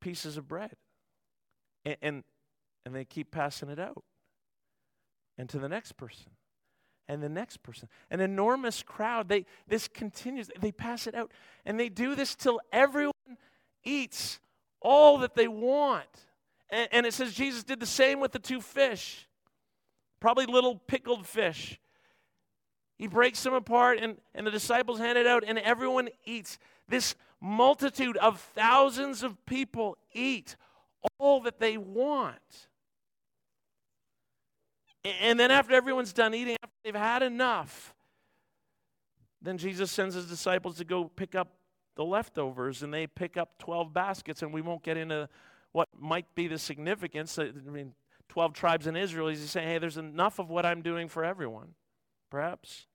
pieces 0.00 0.36
of 0.36 0.46
bread. 0.46 0.76
And, 1.86 1.96
and, 2.02 2.24
and 2.84 2.94
they 2.94 3.06
keep 3.06 3.30
passing 3.30 3.70
it 3.70 3.78
out 3.78 4.04
and 5.38 5.48
to 5.48 5.58
the 5.58 5.68
next 5.68 5.92
person 5.92 6.30
and 7.08 7.22
the 7.22 7.28
next 7.28 7.62
person. 7.62 7.88
An 8.10 8.20
enormous 8.20 8.82
crowd. 8.82 9.28
They 9.28 9.46
this 9.68 9.88
continues. 9.88 10.50
They 10.60 10.72
pass 10.72 11.06
it 11.06 11.14
out. 11.14 11.32
And 11.64 11.78
they 11.78 11.88
do 11.88 12.14
this 12.14 12.34
till 12.34 12.60
everyone 12.72 13.12
eats 13.84 14.40
all 14.80 15.18
that 15.18 15.34
they 15.34 15.48
want. 15.48 16.06
And, 16.70 16.88
and, 16.92 17.06
it 17.06 17.14
says 17.14 17.34
Jesus 17.34 17.62
did 17.62 17.80
the 17.80 17.86
same 17.86 18.20
with 18.20 18.32
the 18.32 18.38
two 18.38 18.60
fish. 18.60 19.28
Probably 20.20 20.46
little 20.46 20.76
pickled 20.76 21.26
fish. 21.26 21.78
He 22.96 23.06
breaks 23.06 23.42
them 23.42 23.54
apart 23.54 23.98
and, 24.00 24.16
and 24.34 24.46
the 24.46 24.50
disciples 24.50 24.98
hand 24.98 25.18
it 25.18 25.26
out, 25.26 25.44
and 25.46 25.58
everyone 25.58 26.08
eats. 26.24 26.58
This 26.88 27.14
multitude 27.40 28.16
of 28.16 28.40
thousands 28.54 29.22
of 29.22 29.44
people 29.46 29.98
eat 30.12 30.56
all 31.18 31.40
that 31.42 31.60
they 31.60 31.76
want. 31.76 32.68
And 35.04 35.38
then 35.38 35.50
after 35.50 35.74
everyone's 35.74 36.12
done 36.12 36.34
eating, 36.34 36.56
after 36.62 36.76
they've 36.82 36.94
had 36.94 37.22
enough, 37.22 37.94
then 39.42 39.58
Jesus 39.58 39.90
sends 39.90 40.14
his 40.14 40.26
disciples 40.26 40.78
to 40.78 40.84
go 40.84 41.04
pick 41.04 41.34
up 41.34 41.48
the 41.96 42.04
leftovers, 42.04 42.82
and 42.82 42.92
they 42.92 43.06
pick 43.06 43.36
up 43.36 43.58
12 43.58 43.92
baskets, 43.92 44.42
and 44.42 44.52
we 44.52 44.62
won't 44.62 44.82
get 44.82 44.96
into 44.96 45.28
what 45.72 45.88
might 45.98 46.26
be 46.34 46.48
the 46.48 46.58
significance. 46.58 47.38
I 47.38 47.50
mean, 47.50 47.92
12 48.28 48.54
tribes 48.54 48.86
in 48.86 48.96
Israel, 48.96 49.28
he's 49.28 49.48
saying, 49.50 49.68
hey, 49.68 49.78
there's 49.78 49.98
enough 49.98 50.38
of 50.38 50.48
what 50.48 50.64
I'm 50.64 50.82
doing 50.82 51.08
for 51.08 51.24
everyone, 51.24 51.74
perhaps. 52.30 52.86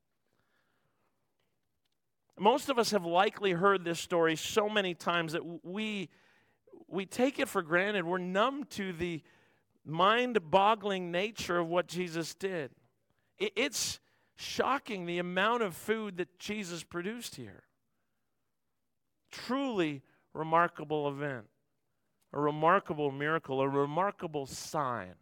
Most 2.38 2.69
of 2.69 2.80
us 2.80 2.91
have 2.91 3.06
likely 3.06 3.52
heard 3.52 3.84
this 3.84 4.00
story 4.00 4.36
so 4.36 4.69
many 4.69 4.93
times 4.93 5.34
that 5.34 5.43
we, 5.63 6.10
we 6.88 7.06
take 7.06 7.38
it 7.38 7.48
for 7.48 7.62
granted. 7.62 8.06
We're 8.06 8.17
numb 8.17 8.63
to 8.72 8.93
the 8.93 9.22
mind 9.85 10.51
boggling 10.51 11.11
nature 11.11 11.59
of 11.59 11.67
what 11.67 11.87
Jesus 11.87 12.33
did. 12.33 12.71
It's 13.37 13.99
shocking 14.35 15.05
the 15.05 15.19
amount 15.19 15.63
of 15.63 15.75
food 15.75 16.17
that 16.17 16.39
Jesus 16.39 16.83
produced 16.83 17.35
here. 17.35 17.63
Truly 19.31 20.01
remarkable 20.33 21.07
event, 21.07 21.45
a 22.33 22.39
remarkable 22.39 23.11
miracle, 23.11 23.61
a 23.61 23.69
remarkable 23.69 24.45
sign. 24.45 25.13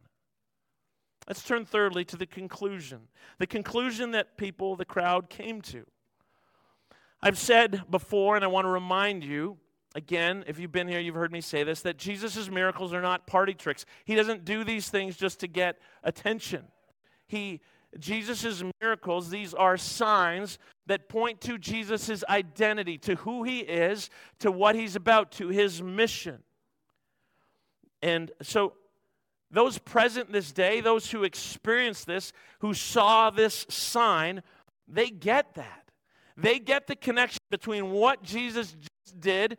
Let's 1.27 1.43
turn 1.43 1.65
thirdly 1.65 2.05
to 2.05 2.15
the 2.15 2.25
conclusion. 2.25 3.09
The 3.37 3.47
conclusion 3.47 4.11
that 4.11 4.37
people, 4.37 4.75
the 4.75 4.85
crowd, 4.85 5.29
came 5.29 5.61
to. 5.63 5.85
I've 7.21 7.37
said 7.37 7.83
before, 7.89 8.35
and 8.35 8.45
I 8.45 8.47
want 8.47 8.65
to 8.65 8.69
remind 8.69 9.23
you 9.23 9.57
again, 9.97 10.43
if 10.45 10.59
you've 10.59 10.71
been 10.71 10.87
here, 10.87 10.99
you've 10.99 11.15
heard 11.15 11.31
me 11.31 11.41
say 11.41 11.63
this, 11.63 11.81
that 11.81 11.97
Jesus' 11.97 12.49
miracles 12.51 12.93
are 12.93 13.01
not 13.01 13.25
party 13.25 13.55
tricks. 13.55 13.83
He 14.05 14.13
doesn't 14.13 14.45
do 14.45 14.63
these 14.63 14.89
things 14.89 15.17
just 15.17 15.39
to 15.39 15.47
get 15.47 15.79
attention. 16.03 16.65
He 17.25 17.61
Jesus' 17.97 18.63
miracles, 18.79 19.29
these 19.29 19.55
are 19.55 19.75
signs 19.75 20.59
that 20.85 21.09
point 21.09 21.41
to 21.41 21.57
Jesus' 21.57 22.23
identity, 22.29 22.97
to 22.99 23.15
who 23.15 23.43
he 23.43 23.59
is, 23.59 24.11
to 24.39 24.51
what 24.51 24.75
he's 24.75 24.95
about, 24.95 25.31
to 25.33 25.47
his 25.47 25.81
mission. 25.81 26.43
And 28.03 28.31
so, 28.41 28.73
those 29.49 29.79
present 29.79 30.31
this 30.31 30.51
day, 30.51 30.81
those 30.81 31.09
who 31.09 31.23
experienced 31.23 32.05
this, 32.05 32.33
who 32.59 32.73
saw 32.73 33.29
this 33.29 33.65
sign, 33.69 34.43
they 34.87 35.09
get 35.09 35.55
that. 35.55 35.89
They 36.35 36.59
get 36.59 36.85
the 36.85 36.95
connection 36.95 37.39
between 37.49 37.91
what 37.91 38.21
Jesus 38.21 38.75
did 39.19 39.57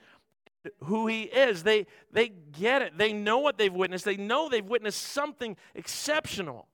who 0.85 1.07
he 1.07 1.23
is. 1.23 1.63
They, 1.63 1.87
they 2.13 2.29
get 2.29 2.83
it. 2.83 2.97
They 2.97 3.13
know 3.13 3.39
what 3.39 3.59
they've 3.59 3.73
witnessed. 3.73 4.05
They 4.05 4.17
know 4.17 4.49
they've 4.49 4.65
witnessed 4.65 5.03
something 5.03 5.57
exceptional 5.75 6.69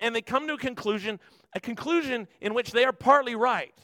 and 0.00 0.14
they 0.14 0.22
come 0.22 0.46
to 0.48 0.54
a 0.54 0.58
conclusion, 0.58 1.20
a 1.54 1.60
conclusion 1.60 2.26
in 2.40 2.54
which 2.54 2.72
they 2.72 2.84
are 2.84 2.92
partly 2.92 3.34
right 3.34 3.74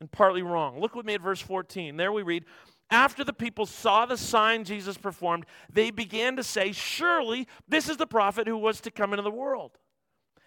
and 0.00 0.10
partly 0.10 0.42
wrong. 0.42 0.80
Look 0.80 0.94
with 0.94 1.06
me 1.06 1.14
at 1.14 1.20
verse 1.20 1.40
14. 1.40 1.96
There 1.96 2.12
we 2.12 2.22
read, 2.22 2.44
after 2.90 3.24
the 3.24 3.32
people 3.32 3.66
saw 3.66 4.06
the 4.06 4.16
sign 4.16 4.64
Jesus 4.64 4.96
performed, 4.96 5.44
they 5.72 5.90
began 5.90 6.36
to 6.36 6.42
say, 6.42 6.72
Surely 6.72 7.46
this 7.68 7.88
is 7.88 7.96
the 7.96 8.06
prophet 8.06 8.46
who 8.46 8.56
was 8.56 8.80
to 8.82 8.90
come 8.90 9.12
into 9.12 9.22
the 9.22 9.30
world. 9.30 9.72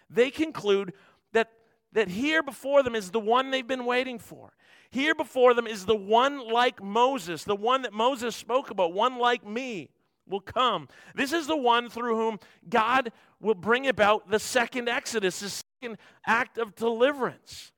They 0.08 0.30
conclude 0.30 0.92
that, 1.32 1.50
that 1.92 2.08
here 2.08 2.42
before 2.42 2.82
them 2.82 2.94
is 2.94 3.10
the 3.10 3.20
one 3.20 3.50
they've 3.50 3.66
been 3.66 3.84
waiting 3.84 4.18
for. 4.18 4.52
Here 4.90 5.14
before 5.14 5.54
them 5.54 5.66
is 5.66 5.86
the 5.86 5.96
one 5.96 6.48
like 6.48 6.82
Moses, 6.82 7.44
the 7.44 7.56
one 7.56 7.82
that 7.82 7.92
Moses 7.92 8.34
spoke 8.34 8.70
about, 8.70 8.92
one 8.92 9.18
like 9.18 9.46
me 9.46 9.90
will 10.28 10.40
come. 10.40 10.88
This 11.14 11.32
is 11.32 11.46
the 11.46 11.56
one 11.56 11.88
through 11.88 12.16
whom 12.16 12.38
God 12.68 13.12
will 13.40 13.54
bring 13.54 13.86
about 13.86 14.30
the 14.30 14.38
second 14.38 14.88
Exodus, 14.88 15.40
the 15.40 15.62
second 15.82 15.98
act 16.26 16.58
of 16.58 16.74
deliverance. 16.74 17.72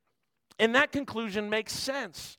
And 0.58 0.74
that 0.74 0.92
conclusion 0.92 1.48
makes 1.50 1.72
sense 1.72 2.38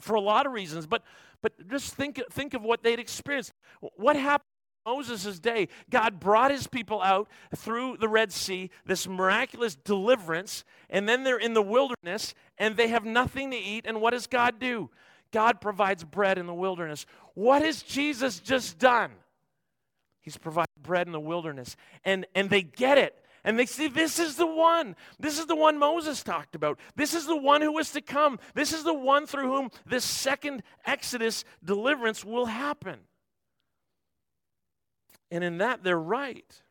for 0.00 0.14
a 0.14 0.20
lot 0.20 0.46
of 0.46 0.52
reasons, 0.52 0.86
but, 0.86 1.02
but 1.42 1.52
just 1.68 1.94
think, 1.94 2.20
think 2.30 2.54
of 2.54 2.62
what 2.62 2.82
they'd 2.82 2.98
experienced. 2.98 3.52
What 3.96 4.16
happened 4.16 4.44
Moses' 4.86 5.38
day, 5.38 5.68
God 5.90 6.18
brought 6.18 6.50
his 6.50 6.66
people 6.66 7.02
out 7.02 7.28
through 7.54 7.98
the 7.98 8.08
Red 8.08 8.32
Sea, 8.32 8.70
this 8.86 9.06
miraculous 9.06 9.76
deliverance, 9.76 10.64
and 10.88 11.08
then 11.08 11.24
they're 11.24 11.38
in 11.38 11.54
the 11.54 11.62
wilderness 11.62 12.34
and 12.56 12.76
they 12.76 12.88
have 12.88 13.04
nothing 13.04 13.50
to 13.50 13.56
eat. 13.56 13.84
And 13.86 14.00
what 14.00 14.12
does 14.12 14.26
God 14.26 14.58
do? 14.58 14.90
God 15.30 15.60
provides 15.60 16.04
bread 16.04 16.38
in 16.38 16.46
the 16.46 16.54
wilderness. 16.54 17.06
What 17.34 17.62
has 17.62 17.82
Jesus 17.82 18.40
just 18.40 18.78
done? 18.78 19.12
He's 20.20 20.38
provided 20.38 20.68
bread 20.82 21.06
in 21.06 21.12
the 21.12 21.20
wilderness. 21.20 21.76
And, 22.04 22.26
and 22.34 22.50
they 22.50 22.62
get 22.62 22.98
it. 22.98 23.14
And 23.44 23.58
they 23.58 23.66
see 23.66 23.88
this 23.88 24.18
is 24.18 24.36
the 24.36 24.46
one. 24.46 24.96
This 25.18 25.38
is 25.38 25.46
the 25.46 25.56
one 25.56 25.78
Moses 25.78 26.22
talked 26.22 26.54
about. 26.54 26.78
This 26.96 27.14
is 27.14 27.26
the 27.26 27.36
one 27.36 27.62
who 27.62 27.72
was 27.72 27.92
to 27.92 28.00
come. 28.00 28.38
This 28.54 28.72
is 28.72 28.84
the 28.84 28.94
one 28.94 29.26
through 29.26 29.48
whom 29.48 29.70
this 29.86 30.04
second 30.04 30.62
Exodus 30.84 31.44
deliverance 31.64 32.24
will 32.24 32.46
happen. 32.46 32.98
And 35.30 35.44
in 35.44 35.58
that, 35.58 35.82
they're 35.82 35.98
right. 35.98 36.62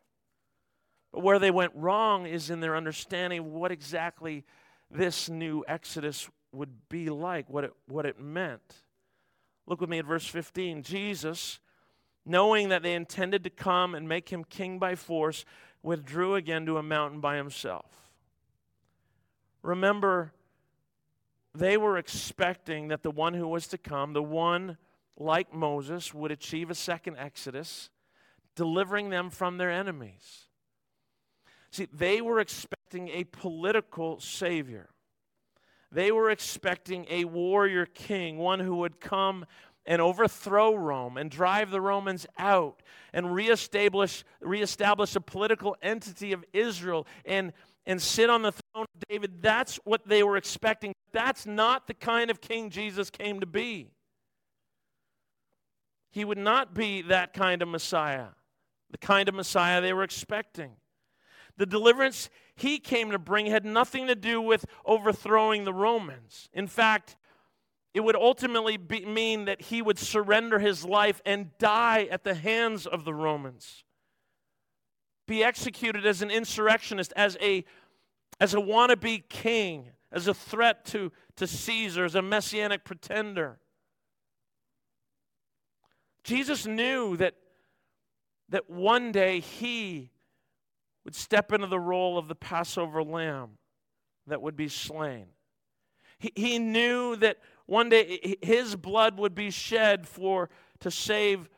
But 1.11 1.23
where 1.23 1.39
they 1.39 1.51
went 1.51 1.73
wrong 1.75 2.25
is 2.25 2.49
in 2.49 2.59
their 2.59 2.75
understanding 2.75 3.39
of 3.39 3.45
what 3.45 3.71
exactly 3.71 4.45
this 4.89 5.29
new 5.29 5.63
Exodus 5.67 6.29
would 6.51 6.89
be 6.89 7.09
like, 7.09 7.49
what 7.49 7.65
it, 7.65 7.73
what 7.87 8.05
it 8.05 8.19
meant. 8.19 8.83
Look 9.65 9.81
with 9.81 9.89
me 9.89 9.99
at 9.99 10.05
verse 10.05 10.25
15. 10.25 10.83
Jesus 10.83 11.59
knowing 12.27 12.69
that 12.69 12.83
they 12.83 12.93
intended 12.93 13.43
to 13.45 13.49
come 13.49 13.95
and 13.95 14.07
make 14.07 14.29
him 14.29 14.43
king 14.43 14.77
by 14.77 14.95
force, 14.95 15.45
withdrew 15.81 16.35
again 16.35 16.65
to 16.65 16.77
a 16.77 16.83
mountain 16.83 17.21
by 17.21 17.37
himself. 17.37 17.85
Remember, 19.61 20.33
they 21.55 21.77
were 21.77 21.97
expecting 21.97 22.89
that 22.89 23.03
the 23.03 23.11
one 23.11 23.33
who 23.33 23.47
was 23.47 23.67
to 23.67 23.77
come, 23.77 24.13
the 24.13 24.21
one 24.21 24.77
like 25.17 25.53
Moses, 25.53 26.13
would 26.13 26.31
achieve 26.31 26.69
a 26.69 26.75
second 26.75 27.17
Exodus, 27.17 27.89
delivering 28.57 29.09
them 29.09 29.29
from 29.29 29.57
their 29.57 29.71
enemies. 29.71 30.47
See, 31.71 31.87
they 31.93 32.19
were 32.19 32.41
expecting 32.41 33.07
a 33.09 33.23
political 33.23 34.19
savior. 34.19 34.89
They 35.91 36.11
were 36.11 36.29
expecting 36.29 37.05
a 37.09 37.23
warrior 37.23 37.85
king, 37.85 38.37
one 38.37 38.59
who 38.59 38.75
would 38.77 38.99
come 38.99 39.45
and 39.85 40.01
overthrow 40.01 40.75
Rome 40.75 41.15
and 41.15 41.31
drive 41.31 41.71
the 41.71 41.79
Romans 41.79 42.27
out 42.37 42.83
and 43.13 43.33
reestablish, 43.33 44.25
reestablish 44.41 45.15
a 45.15 45.21
political 45.21 45.77
entity 45.81 46.33
of 46.33 46.43
Israel 46.51 47.07
and, 47.23 47.53
and 47.85 48.01
sit 48.01 48.29
on 48.29 48.41
the 48.41 48.51
throne 48.51 48.85
of 48.93 49.07
David. 49.07 49.41
That's 49.41 49.77
what 49.85 50.05
they 50.05 50.23
were 50.23 50.35
expecting. 50.35 50.93
That's 51.13 51.45
not 51.45 51.87
the 51.87 51.93
kind 51.93 52.29
of 52.29 52.41
king 52.41 52.69
Jesus 52.69 53.09
came 53.09 53.39
to 53.39 53.45
be. 53.45 53.91
He 56.11 56.25
would 56.25 56.37
not 56.37 56.73
be 56.73 57.03
that 57.03 57.33
kind 57.33 57.61
of 57.61 57.67
Messiah, 57.67 58.29
the 58.91 58.97
kind 58.97 59.27
of 59.27 59.35
Messiah 59.35 59.81
they 59.81 59.93
were 59.93 60.03
expecting. 60.03 60.73
The 61.57 61.65
deliverance 61.65 62.29
he 62.55 62.79
came 62.79 63.11
to 63.11 63.19
bring 63.19 63.47
had 63.47 63.65
nothing 63.65 64.07
to 64.07 64.15
do 64.15 64.41
with 64.41 64.65
overthrowing 64.85 65.63
the 65.63 65.73
Romans. 65.73 66.49
In 66.53 66.67
fact, 66.67 67.17
it 67.93 68.01
would 68.01 68.15
ultimately 68.15 68.77
be, 68.77 69.05
mean 69.05 69.45
that 69.45 69.63
he 69.63 69.81
would 69.81 69.97
surrender 69.97 70.59
his 70.59 70.85
life 70.85 71.21
and 71.25 71.57
die 71.57 72.07
at 72.11 72.23
the 72.23 72.35
hands 72.35 72.85
of 72.85 73.05
the 73.05 73.13
Romans. 73.13 73.83
Be 75.27 75.43
executed 75.43 76.05
as 76.05 76.21
an 76.21 76.29
insurrectionist, 76.29 77.11
as 77.15 77.37
a, 77.41 77.65
as 78.39 78.53
a 78.53 78.57
wannabe 78.57 79.27
king, 79.27 79.89
as 80.11 80.27
a 80.27 80.33
threat 80.33 80.85
to, 80.85 81.11
to 81.37 81.47
Caesar, 81.47 82.05
as 82.05 82.15
a 82.15 82.21
messianic 82.21 82.85
pretender. 82.85 83.59
Jesus 86.23 86.65
knew 86.65 87.17
that, 87.17 87.33
that 88.49 88.69
one 88.69 89.11
day 89.11 89.39
he 89.39 90.11
would 91.03 91.15
step 91.15 91.51
into 91.51 91.67
the 91.67 91.79
role 91.79 92.17
of 92.17 92.27
the 92.27 92.35
Passover 92.35 93.03
lamb 93.03 93.57
that 94.27 94.41
would 94.41 94.55
be 94.55 94.67
slain. 94.67 95.27
He, 96.19 96.31
he 96.35 96.59
knew 96.59 97.15
that 97.17 97.37
one 97.65 97.89
day 97.89 98.37
his 98.41 98.75
blood 98.75 99.17
would 99.17 99.35
be 99.35 99.51
shed 99.51 100.07
for 100.07 100.49
to 100.79 100.91
save 100.91 101.49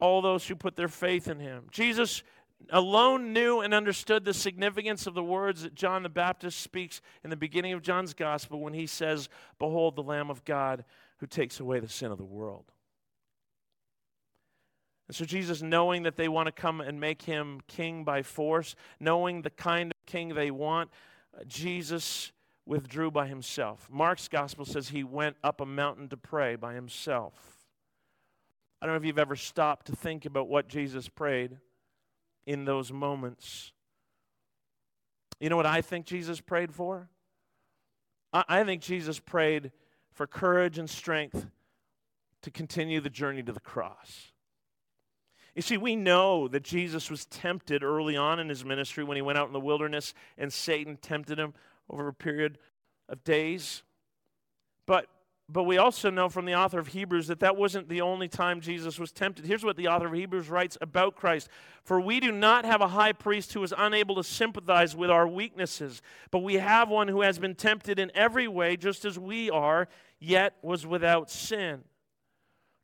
all 0.00 0.22
those 0.22 0.46
who 0.46 0.54
put 0.54 0.76
their 0.76 0.88
faith 0.88 1.28
in 1.28 1.40
him. 1.40 1.64
Jesus 1.70 2.22
alone 2.70 3.32
knew 3.32 3.60
and 3.60 3.74
understood 3.74 4.24
the 4.24 4.34
significance 4.34 5.06
of 5.06 5.14
the 5.14 5.22
words 5.22 5.62
that 5.62 5.74
John 5.74 6.02
the 6.02 6.08
Baptist 6.08 6.60
speaks 6.60 7.00
in 7.22 7.30
the 7.30 7.36
beginning 7.36 7.72
of 7.72 7.82
John's 7.82 8.14
gospel 8.14 8.60
when 8.60 8.74
he 8.74 8.86
says, 8.86 9.28
Behold 9.58 9.96
the 9.96 10.02
Lamb 10.02 10.30
of 10.30 10.44
God 10.44 10.84
who 11.18 11.26
takes 11.26 11.60
away 11.60 11.80
the 11.80 11.88
sin 11.88 12.10
of 12.10 12.18
the 12.18 12.24
world. 12.24 12.64
And 15.06 15.14
so, 15.14 15.24
Jesus, 15.24 15.60
knowing 15.60 16.04
that 16.04 16.16
they 16.16 16.28
want 16.28 16.46
to 16.46 16.52
come 16.52 16.80
and 16.80 16.98
make 16.98 17.22
him 17.22 17.60
king 17.68 18.04
by 18.04 18.22
force, 18.22 18.74
knowing 18.98 19.42
the 19.42 19.50
kind 19.50 19.92
of 19.92 20.06
king 20.06 20.30
they 20.30 20.50
want, 20.50 20.90
uh, 21.38 21.44
Jesus 21.46 22.32
withdrew 22.66 23.10
by 23.10 23.26
himself. 23.26 23.88
Mark's 23.92 24.28
gospel 24.28 24.64
says 24.64 24.88
he 24.88 25.04
went 25.04 25.36
up 25.44 25.60
a 25.60 25.66
mountain 25.66 26.08
to 26.08 26.16
pray 26.16 26.56
by 26.56 26.74
himself. 26.74 27.34
I 28.80 28.86
don't 28.86 28.94
know 28.94 28.98
if 28.98 29.04
you've 29.04 29.18
ever 29.18 29.36
stopped 29.36 29.86
to 29.86 29.96
think 29.96 30.24
about 30.24 30.48
what 30.48 30.68
Jesus 30.68 31.08
prayed 31.08 31.58
in 32.46 32.64
those 32.64 32.92
moments. 32.92 33.72
You 35.40 35.50
know 35.50 35.56
what 35.56 35.66
I 35.66 35.82
think 35.82 36.06
Jesus 36.06 36.40
prayed 36.40 36.72
for? 36.72 37.08
I, 38.32 38.44
I 38.48 38.64
think 38.64 38.80
Jesus 38.80 39.18
prayed 39.18 39.72
for 40.12 40.26
courage 40.26 40.78
and 40.78 40.88
strength 40.88 41.46
to 42.42 42.50
continue 42.50 43.00
the 43.00 43.10
journey 43.10 43.42
to 43.42 43.52
the 43.52 43.60
cross. 43.60 44.32
You 45.54 45.62
see, 45.62 45.76
we 45.76 45.94
know 45.94 46.48
that 46.48 46.64
Jesus 46.64 47.10
was 47.10 47.26
tempted 47.26 47.84
early 47.84 48.16
on 48.16 48.40
in 48.40 48.48
his 48.48 48.64
ministry 48.64 49.04
when 49.04 49.16
he 49.16 49.22
went 49.22 49.38
out 49.38 49.46
in 49.46 49.52
the 49.52 49.60
wilderness 49.60 50.14
and 50.36 50.52
Satan 50.52 50.96
tempted 50.96 51.38
him 51.38 51.54
over 51.88 52.08
a 52.08 52.14
period 52.14 52.58
of 53.08 53.22
days. 53.22 53.82
But 54.86 55.08
but 55.48 55.64
we 55.64 55.76
also 55.76 56.08
know 56.08 56.30
from 56.30 56.46
the 56.46 56.54
author 56.54 56.78
of 56.78 56.88
Hebrews 56.88 57.26
that 57.26 57.40
that 57.40 57.56
wasn't 57.56 57.90
the 57.90 58.00
only 58.00 58.28
time 58.28 58.62
Jesus 58.62 58.98
was 58.98 59.12
tempted. 59.12 59.44
Here's 59.44 59.64
what 59.64 59.76
the 59.76 59.88
author 59.88 60.06
of 60.06 60.14
Hebrews 60.14 60.48
writes 60.48 60.78
about 60.80 61.16
Christ 61.16 61.50
For 61.82 62.00
we 62.00 62.18
do 62.18 62.32
not 62.32 62.64
have 62.64 62.80
a 62.80 62.88
high 62.88 63.12
priest 63.12 63.52
who 63.52 63.62
is 63.62 63.74
unable 63.76 64.14
to 64.14 64.24
sympathize 64.24 64.96
with 64.96 65.10
our 65.10 65.28
weaknesses, 65.28 66.00
but 66.30 66.38
we 66.38 66.54
have 66.54 66.88
one 66.88 67.08
who 67.08 67.20
has 67.20 67.38
been 67.38 67.54
tempted 67.54 67.98
in 67.98 68.10
every 68.14 68.48
way, 68.48 68.76
just 68.76 69.04
as 69.04 69.18
we 69.18 69.50
are, 69.50 69.86
yet 70.18 70.54
was 70.62 70.86
without 70.86 71.30
sin. 71.30 71.82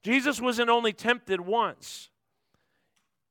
Jesus 0.03 0.41
wasn't 0.41 0.69
only 0.69 0.93
tempted 0.93 1.41
once, 1.41 2.10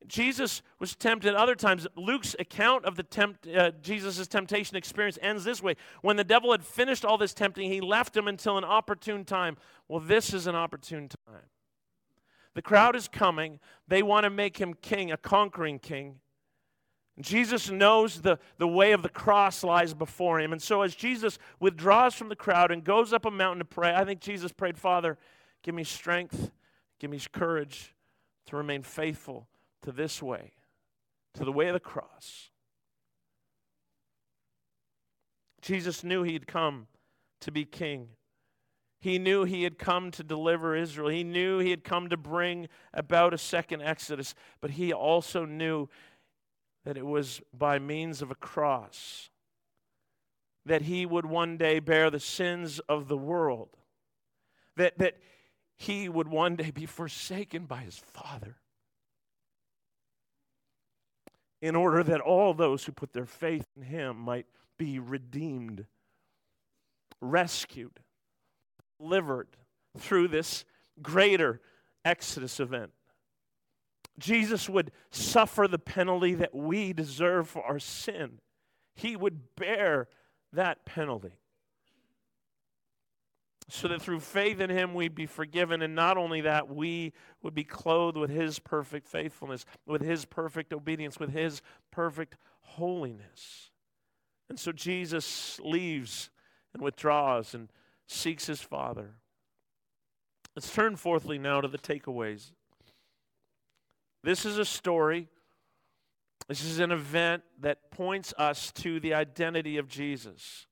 Jesus 0.08 0.62
was 0.80 0.96
tempted 0.96 1.36
other 1.36 1.56
times. 1.56 1.86
Luke's 1.96 2.36
account 2.40 2.86
of 2.86 2.96
the 2.96 3.04
tempt, 3.04 3.48
uh, 3.48 3.72
Jesus' 3.82 4.28
temptation 4.28 4.78
experience 4.78 5.20
ends 5.22 5.44
this 5.44 5.62
way. 5.62 5.76
When 6.02 6.16
the 6.16 6.24
devil 6.24 6.52
had 6.52 6.64
finished 6.64 7.04
all 7.04 7.18
this 7.18 7.34
tempting, 7.34 7.70
he 7.70 7.82
left 7.82 8.16
him 8.16 8.28
until 8.28 8.58
an 8.58 8.64
opportune 8.64 9.26
time. 9.26 9.58
Well, 9.88 10.00
this 10.00 10.34
is 10.34 10.48
an 10.48 10.56
opportune 10.56 11.10
time. 11.10 11.44
The 12.56 12.62
crowd 12.62 12.96
is 12.96 13.08
coming. 13.08 13.60
They 13.88 14.02
want 14.02 14.24
to 14.24 14.30
make 14.30 14.58
him 14.58 14.74
king, 14.74 15.12
a 15.12 15.18
conquering 15.18 15.80
king. 15.80 16.16
Jesus 17.20 17.70
knows 17.70 18.22
the, 18.22 18.40
the 18.58 18.68
way 18.68 18.94
of 18.94 19.04
the 19.04 19.10
cross 19.10 19.64
lies 19.64 19.94
before 19.94 20.40
him. 20.40 20.54
And 20.54 20.62
so, 20.62 20.82
as 20.82 20.96
Jesus 20.96 21.38
withdraws 21.60 22.16
from 22.16 22.30
the 22.30 22.36
crowd 22.36 22.72
and 22.72 22.84
goes 22.84 23.12
up 23.12 23.26
a 23.26 23.32
mountain 23.32 23.60
to 23.60 23.66
pray, 23.66 23.94
I 23.94 24.06
think 24.06 24.22
Jesus 24.22 24.54
prayed, 24.54 24.78
Father, 24.78 25.18
give 25.62 25.76
me 25.76 25.84
strength, 25.84 26.52
give 26.98 27.12
me 27.12 27.20
courage 27.34 27.94
to 28.46 28.56
remain 28.56 28.84
faithful 28.84 29.50
to 29.84 29.92
this 29.92 30.22
way, 30.22 30.54
to 31.36 31.46
the 31.46 31.52
way 31.52 31.68
of 31.68 31.74
the 31.74 31.80
cross. 31.80 32.50
Jesus 35.62 36.04
knew 36.04 36.24
he'd 36.24 36.48
come 36.48 36.88
to 37.42 37.52
be 37.52 37.66
king. 37.66 38.10
He 39.02 39.18
knew 39.18 39.46
he 39.46 39.64
had 39.64 39.78
come 39.78 40.12
to 40.12 40.24
deliver 40.24 40.76
Israel. 40.76 41.10
He 41.10 41.24
knew 41.24 41.60
he 41.60 41.70
had 41.70 41.84
come 41.84 42.10
to 42.10 42.18
bring 42.18 42.68
about 42.94 43.34
a 43.34 43.38
second 43.38 43.82
Exodus, 43.82 44.36
but 44.62 44.72
he 44.72 44.92
also 44.92 45.46
knew 45.46 45.88
that 46.86 46.98
it 46.98 47.06
was 47.06 47.42
by 47.54 47.80
means 47.80 48.22
of 48.22 48.32
a 48.32 48.36
cross 48.36 49.30
that 50.66 50.84
he 50.84 51.06
would 51.06 51.26
one 51.26 51.58
day 51.58 51.80
bear 51.80 52.10
the 52.10 52.20
sins 52.20 52.80
of 52.88 53.08
the 53.08 53.18
world, 53.18 53.70
that, 54.76 54.98
that 55.00 55.18
he 55.76 56.08
would 56.08 56.28
one 56.28 56.56
day 56.56 56.72
be 56.72 56.86
forsaken 56.86 57.66
by 57.66 57.80
his 57.80 57.98
Father 57.98 58.58
in 61.62 61.76
order 61.76 62.04
that 62.04 62.22
all 62.22 62.54
those 62.54 62.86
who 62.86 62.92
put 62.92 63.14
their 63.14 63.26
faith 63.26 63.66
in 63.76 63.84
him 63.84 64.18
might 64.18 64.46
be 64.78 65.00
redeemed, 65.00 65.86
rescued, 67.22 68.00
delivered 69.00 69.48
through 69.98 70.28
this 70.28 70.66
greater 71.02 71.60
Exodus 72.06 72.60
event. 72.60 72.92
Jesus 74.18 74.70
would 74.70 74.92
suffer 75.12 75.68
the 75.68 75.80
penalty 75.80 76.36
that 76.36 76.54
we 76.54 76.94
deserve 76.94 77.48
for 77.48 77.64
our 77.64 77.80
sin. 77.80 78.40
He 78.96 79.16
would 79.16 79.56
bear 79.56 80.08
that 80.54 80.86
penalty. 80.86 81.40
So 83.72 83.88
that 83.88 84.02
through 84.02 84.22
faith 84.22 84.60
in 84.60 84.72
Him 84.72 84.96
we'd 84.96 85.14
be 85.14 85.28
forgiven, 85.28 85.84
and 85.84 85.94
not 85.94 86.18
only 86.18 86.42
that, 86.42 86.74
we 86.74 87.14
would 87.44 87.54
be 87.54 87.64
clothed 87.64 88.18
with 88.18 88.32
His 88.32 88.58
perfect 88.58 89.08
faithfulness, 89.08 89.64
with 89.86 90.02
His 90.02 90.26
perfect 90.26 90.74
obedience, 90.74 91.20
with 91.20 91.32
His 91.32 91.62
perfect 91.92 92.36
holiness. 92.62 93.70
And 94.50 94.60
so 94.60 94.72
Jesus 94.72 95.60
leaves 95.64 96.32
and 96.74 96.82
withdraws 96.82 97.54
and 97.54 97.70
seeks 98.08 98.48
His 98.48 98.60
Father. 98.60 99.12
Let's 100.56 100.74
turn 100.74 100.96
fourthly 100.96 101.38
now 101.38 101.62
to 101.62 101.68
the 101.68 101.78
takeaways. 101.78 102.52
This 104.24 104.46
is 104.46 104.58
a 104.58 104.66
story, 104.66 105.28
this 106.48 106.64
is 106.64 106.80
an 106.80 106.92
event 106.92 107.44
that 107.62 107.92
points 107.92 108.34
us 108.36 108.72
to 108.74 109.00
the 109.00 109.14
identity 109.14 109.78
of 109.78 109.88
Jesus. 109.88 110.66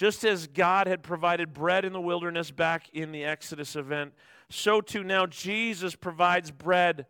Just 0.00 0.24
as 0.24 0.46
God 0.46 0.86
had 0.86 1.02
provided 1.02 1.52
bread 1.52 1.84
in 1.84 1.92
the 1.92 2.00
wilderness 2.00 2.50
back 2.50 2.88
in 2.94 3.12
the 3.12 3.22
Exodus 3.22 3.76
event, 3.76 4.14
so 4.48 4.80
too 4.80 5.04
now 5.04 5.26
Jesus 5.26 5.94
provides 5.94 6.50
bread 6.50 7.04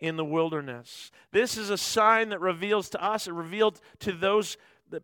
in 0.00 0.16
the 0.16 0.24
wilderness. 0.24 1.12
This 1.30 1.56
is 1.56 1.70
a 1.70 1.78
sign 1.78 2.30
that 2.30 2.40
reveals 2.40 2.90
to 2.90 3.00
us, 3.00 3.28
it 3.28 3.32
revealed 3.32 3.80
to 4.00 4.10
those 4.10 4.56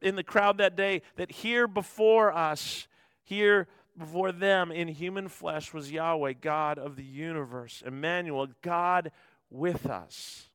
in 0.03 0.17
the 0.17 0.25
crowd 0.25 0.59
that 0.59 0.75
day, 0.75 1.03
that 1.15 1.31
here 1.31 1.69
before 1.69 2.33
us, 2.33 2.89
here 3.23 3.69
before 3.97 4.33
them 4.33 4.73
in 4.73 4.89
human 4.89 5.29
flesh 5.29 5.73
was 5.73 5.93
Yahweh, 5.93 6.33
God 6.41 6.81
of 6.81 6.97
the 6.97 7.05
universe, 7.05 7.81
Emmanuel, 7.87 8.49
God 8.61 9.13
with 9.51 9.87
us. 9.87 10.50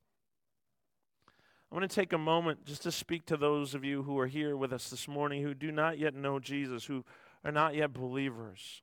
I 1.76 1.78
want 1.78 1.90
to 1.90 1.94
take 1.94 2.14
a 2.14 2.18
moment 2.18 2.64
just 2.64 2.84
to 2.84 2.90
speak 2.90 3.26
to 3.26 3.36
those 3.36 3.74
of 3.74 3.84
you 3.84 4.02
who 4.02 4.18
are 4.18 4.26
here 4.26 4.56
with 4.56 4.72
us 4.72 4.88
this 4.88 5.06
morning 5.06 5.42
who 5.42 5.52
do 5.52 5.70
not 5.70 5.98
yet 5.98 6.14
know 6.14 6.38
Jesus, 6.38 6.86
who 6.86 7.04
are 7.44 7.52
not 7.52 7.74
yet 7.74 7.92
believers. 7.92 8.80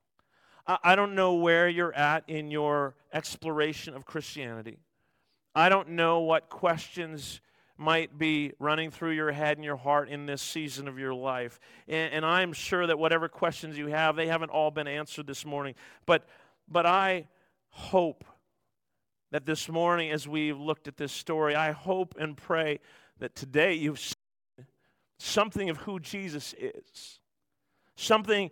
I, 0.67 0.95
don't 0.95 1.15
know 1.15 1.33
where 1.33 1.67
you're 1.67 1.95
at 1.95 2.23
in 2.27 2.51
your 2.51 2.93
exploration 3.11 3.95
of 3.95 4.05
Christianity. 4.05 4.77
I 5.55 5.69
don't 5.69 5.89
know 5.89 6.19
what 6.19 6.49
questions 6.49 7.41
might 7.79 8.19
be 8.19 8.53
running 8.59 8.91
through 8.91 9.13
your 9.13 9.31
head 9.31 9.57
and 9.57 9.65
your 9.65 9.75
heart 9.75 10.07
in 10.07 10.27
this 10.27 10.43
season 10.43 10.87
of 10.87 10.99
your 10.99 11.15
life. 11.15 11.59
And, 11.87 12.13
and, 12.13 12.23
I'm 12.23 12.53
sure 12.53 12.85
that 12.85 12.99
whatever 12.99 13.27
questions 13.27 13.75
you 13.75 13.87
have, 13.87 14.15
they 14.15 14.27
haven't 14.27 14.51
all 14.51 14.69
been 14.69 14.87
answered 14.87 15.25
this 15.25 15.47
morning. 15.47 15.73
But, 16.05 16.27
but 16.69 16.85
I 16.85 17.25
hope 17.69 18.23
that 19.33 19.47
this 19.47 19.67
morning, 19.67 20.11
as 20.11 20.27
we've 20.27 20.59
looked 20.59 20.87
at 20.87 20.95
this 20.95 21.11
story, 21.11 21.55
I 21.55 21.71
hope 21.71 22.13
and 22.19 22.37
pray 22.37 22.79
that 23.17 23.33
today 23.33 23.73
you've 23.73 23.99
seen 23.99 24.67
something 25.17 25.71
of 25.71 25.77
who 25.77 25.99
Jesus 25.99 26.53
is, 26.59 27.19
something 27.95 28.51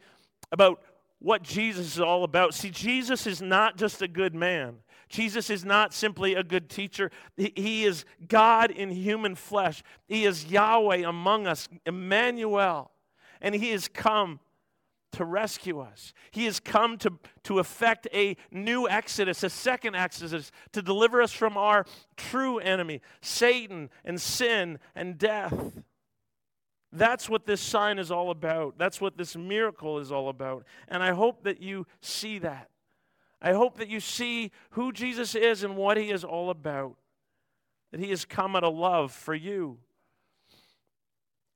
about 0.51 0.81
what 1.19 1.43
Jesus 1.43 1.85
is 1.85 1.99
all 1.99 2.23
about. 2.23 2.55
See, 2.55 2.71
Jesus 2.71 3.27
is 3.27 3.43
not 3.43 3.77
just 3.77 4.01
a 4.01 4.07
good 4.07 4.33
man. 4.33 4.77
Jesus 5.07 5.51
is 5.51 5.63
not 5.63 5.93
simply 5.93 6.33
a 6.33 6.43
good 6.43 6.67
teacher. 6.67 7.11
He 7.37 7.83
is 7.83 8.03
God 8.27 8.71
in 8.71 8.89
human 8.89 9.35
flesh. 9.35 9.83
He 10.07 10.25
is 10.25 10.47
Yahweh 10.47 11.07
among 11.07 11.45
us, 11.45 11.69
Emmanuel. 11.85 12.89
And 13.39 13.53
He 13.53 13.69
has 13.69 13.87
come 13.87 14.39
to 15.13 15.25
rescue 15.25 15.79
us. 15.79 16.13
He 16.31 16.45
has 16.45 16.59
come 16.59 16.97
to, 16.99 17.13
to 17.43 17.59
effect 17.59 18.07
a 18.13 18.37
new 18.51 18.87
exodus, 18.87 19.43
a 19.43 19.49
second 19.49 19.95
exodus, 19.95 20.51
to 20.71 20.81
deliver 20.81 21.21
us 21.21 21.31
from 21.31 21.57
our 21.57 21.85
true 22.15 22.59
enemy, 22.59 23.01
Satan 23.21 23.89
and 24.05 24.19
sin 24.19 24.79
and 24.95 25.17
death. 25.17 25.73
That's 26.93 27.29
what 27.29 27.45
this 27.45 27.61
sign 27.61 27.99
is 27.99 28.11
all 28.11 28.31
about. 28.31 28.77
That's 28.77 28.99
what 28.99 29.17
this 29.17 29.35
miracle 29.35 29.99
is 29.99 30.11
all 30.11 30.29
about. 30.29 30.65
And 30.87 31.01
I 31.01 31.11
hope 31.11 31.43
that 31.43 31.61
you 31.61 31.87
see 32.01 32.39
that. 32.39 32.69
I 33.41 33.53
hope 33.53 33.77
that 33.77 33.87
you 33.87 33.99
see 33.99 34.51
who 34.71 34.91
Jesus 34.91 35.33
is 35.33 35.63
and 35.63 35.75
what 35.75 35.97
he 35.97 36.11
is 36.11 36.23
all 36.23 36.49
about. 36.49 36.95
That 37.91 37.99
he 37.99 38.09
has 38.09 38.25
come 38.25 38.55
out 38.55 38.63
of 38.63 38.75
love 38.75 39.11
for 39.11 39.33
you. 39.33 39.79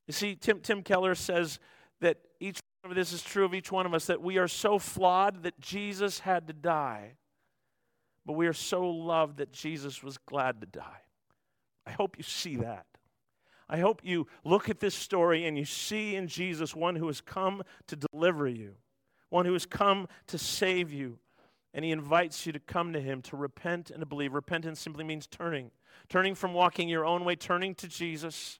You 0.07 0.13
see, 0.13 0.35
Tim, 0.35 0.59
Tim 0.61 0.83
Keller 0.83 1.15
says 1.15 1.59
that 1.99 2.17
each 2.39 2.59
this 2.93 3.13
is 3.13 3.23
true 3.23 3.45
of 3.45 3.53
each 3.53 3.71
one 3.71 3.85
of 3.85 3.93
us 3.93 4.05
that 4.05 4.21
we 4.21 4.37
are 4.37 4.47
so 4.47 4.77
flawed 4.79 5.43
that 5.43 5.59
Jesus 5.59 6.19
had 6.19 6.47
to 6.47 6.53
die, 6.53 7.13
but 8.25 8.33
we 8.33 8.47
are 8.47 8.53
so 8.53 8.87
loved 8.87 9.37
that 9.37 9.51
Jesus 9.51 10.03
was 10.03 10.17
glad 10.17 10.61
to 10.61 10.67
die. 10.67 11.01
I 11.85 11.91
hope 11.91 12.17
you 12.17 12.23
see 12.23 12.57
that. 12.57 12.85
I 13.67 13.79
hope 13.79 14.01
you 14.03 14.27
look 14.43 14.69
at 14.69 14.79
this 14.79 14.93
story 14.93 15.45
and 15.45 15.57
you 15.57 15.65
see 15.65 16.15
in 16.15 16.27
Jesus 16.27 16.75
one 16.75 16.95
who 16.95 17.07
has 17.07 17.21
come 17.21 17.63
to 17.87 17.95
deliver 17.95 18.47
you, 18.47 18.75
one 19.29 19.45
who 19.45 19.53
has 19.53 19.65
come 19.65 20.07
to 20.27 20.37
save 20.37 20.93
you, 20.93 21.17
and 21.73 21.83
he 21.83 21.91
invites 21.91 22.45
you 22.45 22.53
to 22.53 22.59
come 22.59 22.93
to 22.93 23.01
him 23.01 23.21
to 23.23 23.35
repent 23.35 23.89
and 23.89 23.99
to 23.99 24.05
believe. 24.05 24.33
Repentance 24.33 24.79
simply 24.79 25.03
means 25.03 25.27
turning, 25.27 25.71
turning 26.09 26.35
from 26.35 26.53
walking 26.53 26.87
your 26.87 27.05
own 27.05 27.25
way, 27.25 27.35
turning 27.35 27.73
to 27.75 27.87
Jesus, 27.87 28.59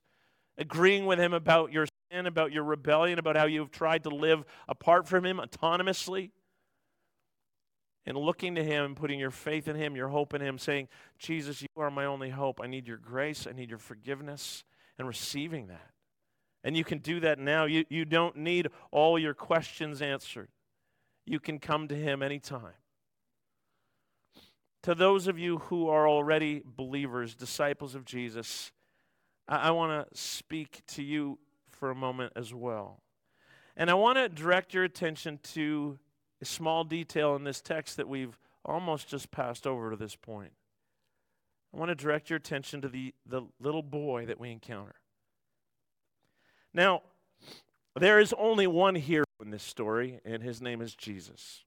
agreeing 0.58 1.06
with 1.06 1.18
him 1.18 1.32
about 1.32 1.72
your 1.72 1.86
sin, 2.16 2.26
about 2.26 2.52
your 2.52 2.64
rebellion, 2.64 3.18
about 3.18 3.36
how 3.36 3.46
you've 3.46 3.70
tried 3.70 4.02
to 4.04 4.10
live 4.10 4.44
apart 4.68 5.06
from 5.06 5.24
Him 5.24 5.38
autonomously. 5.38 6.30
And 8.08 8.16
looking 8.16 8.54
to 8.54 8.62
Him 8.62 8.84
and 8.84 8.96
putting 8.96 9.18
your 9.18 9.32
faith 9.32 9.66
in 9.66 9.76
Him, 9.76 9.96
your 9.96 10.08
hope 10.08 10.32
in 10.32 10.40
Him, 10.40 10.58
saying, 10.58 10.88
Jesus, 11.18 11.60
you 11.60 11.68
are 11.76 11.90
my 11.90 12.04
only 12.04 12.30
hope. 12.30 12.60
I 12.62 12.68
need 12.68 12.86
your 12.86 12.98
grace, 12.98 13.46
I 13.48 13.52
need 13.52 13.68
your 13.68 13.78
forgiveness, 13.78 14.64
and 14.98 15.08
receiving 15.08 15.66
that. 15.68 15.90
And 16.62 16.76
you 16.76 16.84
can 16.84 16.98
do 16.98 17.20
that 17.20 17.38
now. 17.38 17.64
You, 17.64 17.84
you 17.88 18.04
don't 18.04 18.36
need 18.36 18.68
all 18.90 19.18
your 19.18 19.34
questions 19.34 20.00
answered. 20.02 20.48
You 21.24 21.40
can 21.40 21.58
come 21.58 21.88
to 21.88 21.96
Him 21.96 22.22
anytime. 22.22 22.74
To 24.84 24.94
those 24.94 25.26
of 25.26 25.36
you 25.36 25.58
who 25.58 25.88
are 25.88 26.08
already 26.08 26.62
believers, 26.64 27.34
disciples 27.34 27.96
of 27.96 28.04
Jesus, 28.04 28.70
I, 29.48 29.56
I 29.56 29.70
want 29.72 30.08
to 30.08 30.16
speak 30.18 30.82
to 30.88 31.02
you 31.02 31.40
for 31.78 31.90
a 31.90 31.94
moment 31.94 32.32
as 32.36 32.52
well. 32.52 33.02
And 33.76 33.90
I 33.90 33.94
want 33.94 34.18
to 34.18 34.28
direct 34.28 34.74
your 34.74 34.84
attention 34.84 35.38
to 35.54 35.98
a 36.40 36.44
small 36.44 36.84
detail 36.84 37.36
in 37.36 37.44
this 37.44 37.60
text 37.60 37.96
that 37.96 38.08
we've 38.08 38.38
almost 38.64 39.08
just 39.08 39.30
passed 39.30 39.66
over 39.66 39.90
to 39.90 39.96
this 39.96 40.16
point. 40.16 40.52
I 41.74 41.78
want 41.78 41.90
to 41.90 41.94
direct 41.94 42.30
your 42.30 42.38
attention 42.38 42.80
to 42.82 42.88
the, 42.88 43.14
the 43.26 43.42
little 43.60 43.82
boy 43.82 44.26
that 44.26 44.40
we 44.40 44.50
encounter. 44.50 44.94
Now, 46.72 47.02
there 47.98 48.18
is 48.18 48.34
only 48.38 48.66
one 48.66 48.94
hero 48.94 49.24
in 49.42 49.50
this 49.50 49.62
story, 49.62 50.20
and 50.24 50.42
his 50.42 50.60
name 50.60 50.80
is 50.80 50.94
Jesus. 50.94 51.64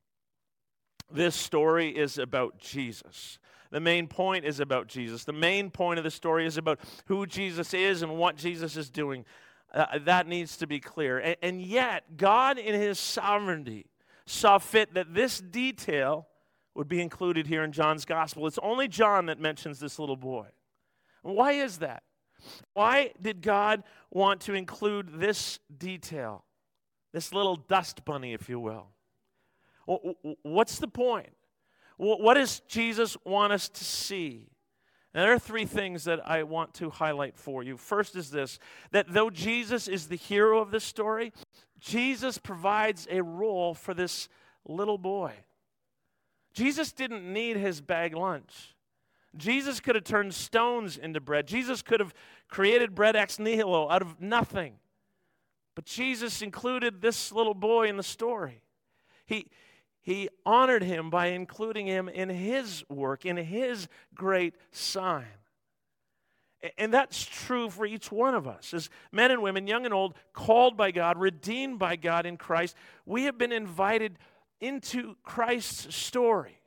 this 1.12 1.36
story 1.36 1.90
is 1.90 2.20
about 2.20 2.60
Jesus. 2.60 3.40
The 3.72 3.80
main 3.80 4.08
point 4.08 4.46
is 4.46 4.60
about 4.60 4.88
Jesus. 4.88 5.24
The 5.24 5.34
main 5.34 5.70
point 5.70 6.00
of 6.00 6.04
the 6.04 6.12
story 6.12 6.46
is 6.46 6.58
about 6.58 6.80
who 7.06 7.26
Jesus 7.26 7.74
is 7.74 8.02
and 8.02 8.18
what 8.18 8.36
Jesus 8.36 8.76
is 8.78 8.90
doing. 8.90 9.26
Uh, 9.74 10.00
that 10.00 10.28
needs 10.28 10.58
to 10.58 10.68
be 10.68 10.80
clear. 10.80 11.20
And, 11.20 11.36
and 11.42 11.62
yet, 11.62 12.18
God, 12.18 12.58
in 12.58 12.74
His 12.80 13.00
sovereignty, 13.00 13.86
saw 14.26 14.58
fit 14.58 14.94
that 14.96 15.14
this 15.14 15.40
detail 15.40 16.28
would 16.76 16.88
be 16.88 17.02
included 17.02 17.48
here 17.48 17.64
in 17.64 17.72
John's 17.72 18.06
gospel. 18.06 18.48
It's 18.48 18.60
only 18.64 18.88
John 18.88 19.28
that 19.28 19.40
mentions 19.40 19.80
this 19.80 20.00
little 20.00 20.16
boy. 20.16 20.48
Why 21.22 21.54
is 21.54 21.80
that? 21.80 22.04
Why 22.74 23.12
did 23.22 23.42
God 23.42 23.84
want 24.12 24.42
to 24.42 24.54
include 24.54 25.20
this 25.20 25.60
detail? 25.78 26.46
This 27.12 27.34
little 27.34 27.56
dust 27.56 28.06
bunny, 28.06 28.34
if 28.34 28.50
you 28.50 28.60
will. 28.60 28.88
What's 30.44 30.78
the 30.78 30.88
point? 30.88 31.34
What 31.98 32.36
does 32.36 32.62
Jesus 32.62 33.18
want 33.26 33.52
us 33.52 33.68
to 33.68 33.84
see? 33.84 34.49
Now, 35.14 35.24
there 35.24 35.34
are 35.34 35.40
three 35.40 35.66
things 35.66 36.04
that 36.04 36.28
I 36.28 36.44
want 36.44 36.76
to 36.76 36.90
highlight 36.92 37.36
for 37.36 37.64
you. 37.64 37.78
First 37.78 38.16
is 38.16 38.30
this 38.30 38.60
that 38.92 39.08
though 39.10 39.30
Jesus 39.30 39.88
is 39.88 40.08
the 40.08 40.16
hero 40.16 40.60
of 40.60 40.72
this 40.72 40.84
story, 40.84 41.34
Jesus 41.80 42.38
provides 42.38 43.08
a 43.10 43.24
role 43.24 43.74
for 43.74 43.94
this 43.94 44.30
little 44.66 44.98
boy. 44.98 45.34
Jesus 46.54 46.92
didn't 46.92 47.32
need 47.32 47.58
his 47.58 47.82
bag 47.82 48.16
lunch. 48.16 48.76
Jesus 49.38 49.80
could 49.80 49.96
have 49.96 50.04
turned 50.04 50.34
stones 50.34 50.98
into 50.98 51.20
bread. 51.20 51.48
Jesus 51.48 51.82
could 51.82 52.00
have 52.00 52.14
created 52.48 52.96
bread 52.96 53.16
ex 53.16 53.40
nihilo 53.40 53.90
out 53.90 54.02
of 54.02 54.20
nothing. 54.20 54.76
But 55.76 55.86
Jesus 55.86 56.42
included 56.42 57.02
this 57.02 57.32
little 57.32 57.54
boy 57.54 57.88
in 57.88 57.98
the 57.98 58.04
story. 58.04 58.62
He, 59.26 59.48
he 60.10 60.28
honored 60.44 60.82
him 60.82 61.12
by 61.12 61.28
including 61.28 61.86
him 61.86 62.10
in 62.10 62.30
his 62.30 62.84
work, 62.90 63.28
in 63.28 63.38
his 63.38 63.88
great 64.16 64.56
sign. 64.72 65.28
And 66.80 66.92
that's 66.92 67.24
true 67.24 67.70
for 67.70 67.86
each 67.86 68.12
one 68.12 68.34
of 68.34 68.48
us. 68.48 68.74
As 68.74 68.90
men 69.12 69.30
and 69.30 69.44
women, 69.44 69.68
young 69.68 69.86
and 69.86 69.94
old, 69.94 70.16
called 70.34 70.76
by 70.76 70.90
God, 70.90 71.20
redeemed 71.20 71.78
by 71.78 71.96
God 71.96 72.26
in 72.26 72.38
Christ, 72.38 72.76
we 73.06 73.26
have 73.26 73.38
been 73.38 73.52
invited 73.52 74.18
into 74.60 75.16
Christ's 75.22 75.96
story. 75.96 76.60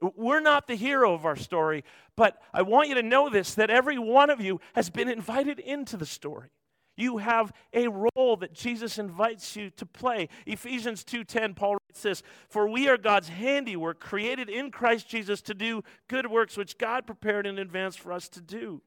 We're 0.00 0.38
not 0.38 0.68
the 0.68 0.76
hero 0.76 1.14
of 1.14 1.26
our 1.26 1.34
story, 1.34 1.82
but 2.14 2.40
I 2.54 2.62
want 2.62 2.88
you 2.88 2.94
to 2.94 3.02
know 3.02 3.28
this 3.28 3.54
that 3.54 3.70
every 3.70 3.98
one 3.98 4.30
of 4.30 4.40
you 4.40 4.60
has 4.74 4.88
been 4.88 5.08
invited 5.08 5.58
into 5.58 5.96
the 5.96 6.06
story. 6.06 6.50
You 6.96 7.18
have 7.18 7.52
a 7.72 7.88
role 7.88 8.36
that 8.36 8.52
Jesus 8.52 8.98
invites 8.98 9.56
you 9.56 9.70
to 9.70 9.86
play. 9.86 10.28
Ephesians 10.46 11.04
2:10 11.04 11.54
Paul 11.54 11.78
writes 11.88 12.02
this, 12.02 12.22
"For 12.48 12.68
we 12.68 12.88
are 12.88 12.98
God's 12.98 13.28
handiwork, 13.28 13.98
created 13.98 14.50
in 14.50 14.70
Christ 14.70 15.08
Jesus 15.08 15.40
to 15.42 15.54
do 15.54 15.82
good 16.08 16.26
works 16.26 16.56
which 16.56 16.78
God 16.78 17.06
prepared 17.06 17.46
in 17.46 17.58
advance 17.58 17.96
for 17.96 18.12
us 18.12 18.28
to 18.30 18.40
do." 18.40 18.82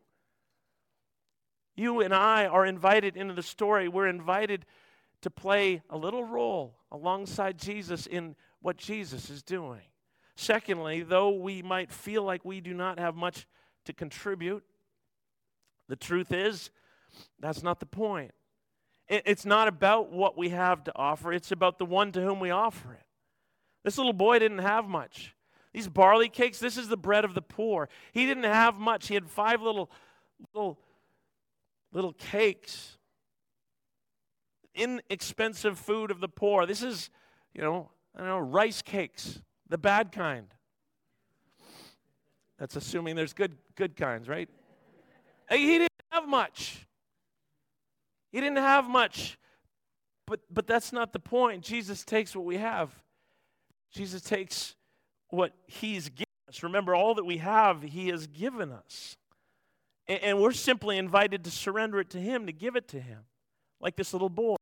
You 1.76 2.00
and 2.00 2.14
I 2.14 2.46
are 2.46 2.66
invited 2.66 3.18
into 3.18 3.34
the 3.34 3.44
story. 3.44 3.88
We're 3.88 4.08
invited 4.08 4.66
to 5.22 5.32
play 5.32 5.82
a 5.90 5.98
little 5.98 6.24
role 6.24 6.80
alongside 6.92 7.58
Jesus 7.58 8.06
in 8.06 8.36
what 8.60 8.78
Jesus 8.78 9.30
is 9.30 9.42
doing. 9.42 9.82
Secondly, 10.36 11.02
though 11.02 11.32
we 11.32 11.62
might 11.62 11.92
feel 11.92 12.24
like 12.24 12.46
we 12.46 12.62
do 12.62 12.74
not 12.74 13.00
have 13.00 13.16
much 13.16 13.48
to 13.86 13.94
contribute, 13.94 14.64
the 15.88 15.96
truth 15.96 16.32
is 16.32 16.70
that's 17.40 17.64
not 17.64 17.80
the 17.80 17.86
point. 17.86 18.32
It's 19.08 19.46
not 19.46 19.68
about 19.68 20.12
what 20.12 20.36
we 20.38 20.50
have 20.50 20.84
to 20.86 20.92
offer, 20.96 21.32
it's 21.32 21.52
about 21.52 21.78
the 21.78 21.86
one 21.86 22.12
to 22.14 22.22
whom 22.22 22.40
we 22.40 22.50
offer 22.50 22.94
it. 22.94 23.06
This 23.84 23.98
little 23.98 24.14
boy 24.14 24.40
didn't 24.40 24.60
have 24.60 24.88
much. 24.88 25.36
These 25.72 25.88
barley 25.90 26.30
cakes, 26.30 26.58
this 26.58 26.78
is 26.78 26.88
the 26.88 26.98
bread 26.98 27.24
of 27.24 27.36
the 27.36 27.42
poor. 27.42 27.90
He 28.14 28.26
didn't 28.26 28.46
have 28.46 28.78
much. 28.78 29.10
He 29.10 29.14
had 29.14 29.30
five 29.30 29.62
little 29.62 29.92
little 30.54 30.80
little 31.92 32.14
cakes. 32.14 32.98
Inexpensive 34.74 35.78
food 35.78 36.12
of 36.12 36.20
the 36.20 36.28
poor. 36.28 36.66
This 36.66 36.82
is, 36.82 37.10
you 37.54 37.62
know, 37.62 37.90
I 38.16 38.20
don't 38.20 38.28
know, 38.28 38.40
rice 38.40 38.82
cakes, 38.82 39.42
the 39.70 39.78
bad 39.78 40.12
kind. 40.12 40.48
That's 42.58 42.76
assuming 42.76 43.16
there's 43.16 43.34
good 43.34 43.58
good 43.76 43.96
kinds, 43.96 44.28
right? 44.28 44.50
He 45.52 45.78
didn't 45.78 45.92
have 46.10 46.28
much. 46.28 46.88
He 48.36 48.42
didn't 48.42 48.58
have 48.58 48.90
much. 48.90 49.38
But, 50.28 50.42
but 50.52 50.68
that's 50.68 50.92
not 50.92 51.14
the 51.14 51.20
point. 51.20 51.64
Jesus 51.64 52.04
takes 52.04 52.36
what 52.36 52.44
we 52.44 52.58
have, 52.58 52.92
Jesus 53.94 54.22
takes 54.22 54.76
what 55.30 55.54
He's 55.68 56.10
given 56.10 56.26
us. 56.50 56.62
Remember, 56.62 56.94
all 56.94 57.16
that 57.16 57.24
we 57.24 57.38
have, 57.38 57.82
He 57.82 58.10
has 58.10 58.28
given 58.28 58.74
us. 58.74 59.16
And, 60.06 60.22
and 60.22 60.42
we're 60.42 60.52
simply 60.52 60.98
invited 60.98 61.46
to 61.46 61.50
surrender 61.52 62.02
it 62.02 62.10
to 62.10 62.18
Him, 62.18 62.46
to 62.48 62.52
give 62.52 62.76
it 62.76 62.90
to 62.90 63.00
Him, 63.00 63.20
like 63.80 63.96
this 63.96 64.12
little 64.12 64.28
boy. 64.28 64.58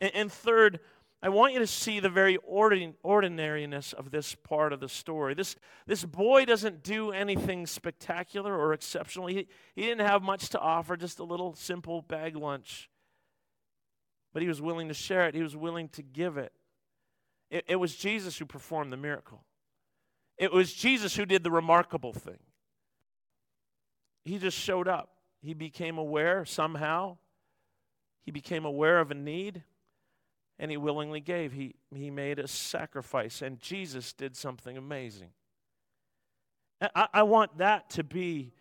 And, 0.00 0.12
and 0.14 0.32
third, 0.32 0.80
I 1.26 1.28
want 1.28 1.54
you 1.54 1.58
to 1.58 1.66
see 1.66 1.98
the 1.98 2.08
very 2.08 2.38
ordinariness 2.46 3.92
of 3.92 4.12
this 4.12 4.36
part 4.36 4.72
of 4.72 4.78
the 4.78 4.88
story. 4.88 5.34
This, 5.34 5.56
this 5.84 6.04
boy 6.04 6.44
doesn't 6.44 6.84
do 6.84 7.10
anything 7.10 7.66
spectacular 7.66 8.56
or 8.56 8.72
exceptional. 8.72 9.26
He, 9.26 9.48
he 9.74 9.82
didn't 9.82 10.06
have 10.06 10.22
much 10.22 10.50
to 10.50 10.60
offer, 10.60 10.96
just 10.96 11.18
a 11.18 11.24
little 11.24 11.56
simple 11.56 12.00
bag 12.00 12.36
lunch. 12.36 12.88
But 14.32 14.42
he 14.42 14.46
was 14.46 14.62
willing 14.62 14.86
to 14.86 14.94
share 14.94 15.26
it, 15.26 15.34
he 15.34 15.42
was 15.42 15.56
willing 15.56 15.88
to 15.88 16.02
give 16.02 16.36
it. 16.36 16.52
It, 17.50 17.64
it 17.66 17.76
was 17.76 17.96
Jesus 17.96 18.38
who 18.38 18.46
performed 18.46 18.92
the 18.92 18.96
miracle, 18.96 19.42
it 20.38 20.52
was 20.52 20.72
Jesus 20.72 21.16
who 21.16 21.26
did 21.26 21.42
the 21.42 21.50
remarkable 21.50 22.12
thing. 22.12 22.38
He 24.24 24.38
just 24.38 24.56
showed 24.56 24.86
up. 24.86 25.10
He 25.42 25.54
became 25.54 25.98
aware 25.98 26.44
somehow. 26.44 27.18
He 28.24 28.30
became 28.30 28.64
aware 28.64 29.00
of 29.00 29.10
a 29.10 29.14
need 29.14 29.64
and 30.58 30.70
he 30.70 30.76
willingly 30.76 31.20
gave. 31.20 31.52
He, 31.52 31.74
he 31.94 32.10
made 32.10 32.38
a 32.38 32.48
sacrifice, 32.48 33.42
and 33.42 33.60
Jesus 33.60 34.12
did 34.12 34.36
something 34.36 34.76
amazing. 34.76 35.30
I, 36.94 37.08
I 37.12 37.22
want 37.22 37.58
that 37.58 37.90
to 37.90 38.04
be 38.04 38.52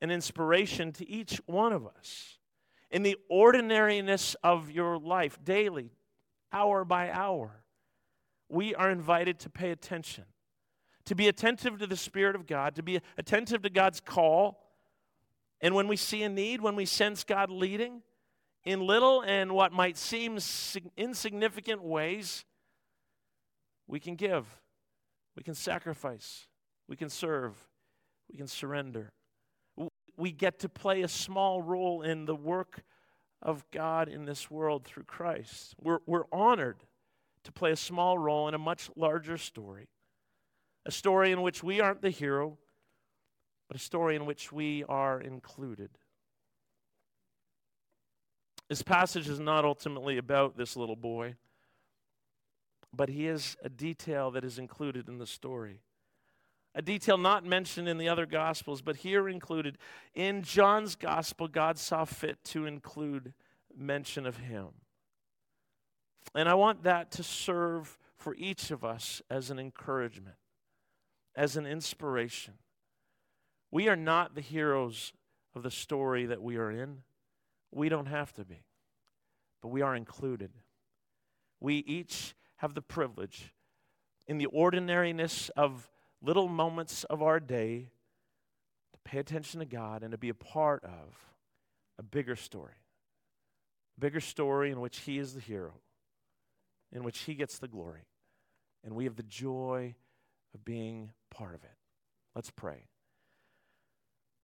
an 0.00 0.10
inspiration 0.10 0.92
to 0.92 1.08
each 1.08 1.40
one 1.46 1.72
of 1.72 1.86
us. 1.86 2.38
In 2.90 3.02
the 3.02 3.16
ordinariness 3.30 4.36
of 4.42 4.70
your 4.70 4.98
life, 4.98 5.38
daily, 5.42 5.92
hour 6.52 6.84
by 6.84 7.10
hour, 7.10 7.62
we 8.48 8.74
are 8.74 8.90
invited 8.90 9.38
to 9.40 9.50
pay 9.50 9.70
attention, 9.70 10.24
to 11.06 11.14
be 11.14 11.28
attentive 11.28 11.78
to 11.78 11.86
the 11.86 11.96
Spirit 11.96 12.36
of 12.36 12.46
God, 12.46 12.74
to 12.74 12.82
be 12.82 13.00
attentive 13.16 13.62
to 13.62 13.70
God's 13.70 14.00
call. 14.00 14.62
And 15.62 15.74
when 15.74 15.88
we 15.88 15.96
see 15.96 16.22
a 16.22 16.28
need, 16.28 16.60
when 16.60 16.76
we 16.76 16.84
sense 16.84 17.24
God 17.24 17.50
leading, 17.50 18.02
in 18.64 18.86
little 18.86 19.22
and 19.22 19.52
what 19.52 19.72
might 19.72 19.96
seem 19.96 20.38
insignificant 20.96 21.82
ways, 21.82 22.44
we 23.86 23.98
can 24.00 24.14
give, 24.14 24.46
we 25.36 25.42
can 25.42 25.54
sacrifice, 25.54 26.46
we 26.88 26.96
can 26.96 27.08
serve, 27.08 27.54
we 28.30 28.36
can 28.36 28.46
surrender. 28.46 29.12
We 30.16 30.30
get 30.30 30.60
to 30.60 30.68
play 30.68 31.02
a 31.02 31.08
small 31.08 31.62
role 31.62 32.02
in 32.02 32.26
the 32.26 32.34
work 32.34 32.82
of 33.40 33.64
God 33.70 34.08
in 34.08 34.24
this 34.24 34.50
world 34.50 34.84
through 34.84 35.04
Christ. 35.04 35.74
We're, 35.80 35.98
we're 36.06 36.26
honored 36.30 36.84
to 37.44 37.52
play 37.52 37.72
a 37.72 37.76
small 37.76 38.18
role 38.18 38.46
in 38.46 38.54
a 38.54 38.58
much 38.58 38.88
larger 38.94 39.36
story, 39.36 39.88
a 40.86 40.92
story 40.92 41.32
in 41.32 41.42
which 41.42 41.62
we 41.62 41.80
aren't 41.80 42.02
the 42.02 42.10
hero, 42.10 42.58
but 43.68 43.76
a 43.76 43.80
story 43.80 44.14
in 44.14 44.26
which 44.26 44.52
we 44.52 44.84
are 44.88 45.20
included. 45.20 45.90
This 48.68 48.82
passage 48.82 49.28
is 49.28 49.40
not 49.40 49.64
ultimately 49.64 50.18
about 50.18 50.56
this 50.56 50.76
little 50.76 50.96
boy, 50.96 51.36
but 52.94 53.08
he 53.08 53.26
is 53.26 53.56
a 53.62 53.68
detail 53.68 54.30
that 54.30 54.44
is 54.44 54.58
included 54.58 55.08
in 55.08 55.18
the 55.18 55.26
story. 55.26 55.80
A 56.74 56.80
detail 56.80 57.18
not 57.18 57.44
mentioned 57.44 57.86
in 57.86 57.98
the 57.98 58.08
other 58.08 58.24
Gospels, 58.24 58.80
but 58.80 58.96
here 58.96 59.28
included. 59.28 59.76
In 60.14 60.42
John's 60.42 60.94
Gospel, 60.94 61.48
God 61.48 61.78
saw 61.78 62.04
fit 62.04 62.42
to 62.44 62.64
include 62.64 63.34
mention 63.76 64.26
of 64.26 64.38
him. 64.38 64.68
And 66.34 66.48
I 66.48 66.54
want 66.54 66.84
that 66.84 67.10
to 67.12 67.22
serve 67.22 67.98
for 68.16 68.34
each 68.36 68.70
of 68.70 68.84
us 68.84 69.20
as 69.28 69.50
an 69.50 69.58
encouragement, 69.58 70.36
as 71.34 71.56
an 71.56 71.66
inspiration. 71.66 72.54
We 73.70 73.88
are 73.88 73.96
not 73.96 74.34
the 74.34 74.40
heroes 74.40 75.12
of 75.54 75.62
the 75.62 75.70
story 75.70 76.24
that 76.26 76.42
we 76.42 76.56
are 76.56 76.70
in. 76.70 76.98
We 77.72 77.88
don't 77.88 78.06
have 78.06 78.32
to 78.34 78.44
be, 78.44 78.64
but 79.60 79.68
we 79.68 79.82
are 79.82 79.96
included. 79.96 80.50
We 81.58 81.76
each 81.76 82.34
have 82.56 82.74
the 82.74 82.82
privilege 82.82 83.54
in 84.26 84.38
the 84.38 84.46
ordinariness 84.46 85.48
of 85.56 85.90
little 86.20 86.48
moments 86.48 87.04
of 87.04 87.22
our 87.22 87.40
day 87.40 87.90
to 88.92 88.98
pay 89.04 89.18
attention 89.18 89.60
to 89.60 89.66
God 89.66 90.02
and 90.02 90.12
to 90.12 90.18
be 90.18 90.28
a 90.28 90.34
part 90.34 90.84
of 90.84 91.34
a 91.98 92.02
bigger 92.02 92.36
story. 92.36 92.74
A 93.96 94.00
bigger 94.00 94.20
story 94.20 94.70
in 94.70 94.80
which 94.80 95.00
He 95.00 95.18
is 95.18 95.34
the 95.34 95.40
hero, 95.40 95.72
in 96.92 97.02
which 97.02 97.20
He 97.20 97.34
gets 97.34 97.58
the 97.58 97.68
glory. 97.68 98.06
and 98.84 98.94
we 98.94 99.04
have 99.04 99.16
the 99.16 99.22
joy 99.22 99.94
of 100.54 100.64
being 100.64 101.12
part 101.30 101.54
of 101.54 101.62
it. 101.64 101.70
Let's 102.34 102.50
pray. 102.50 102.88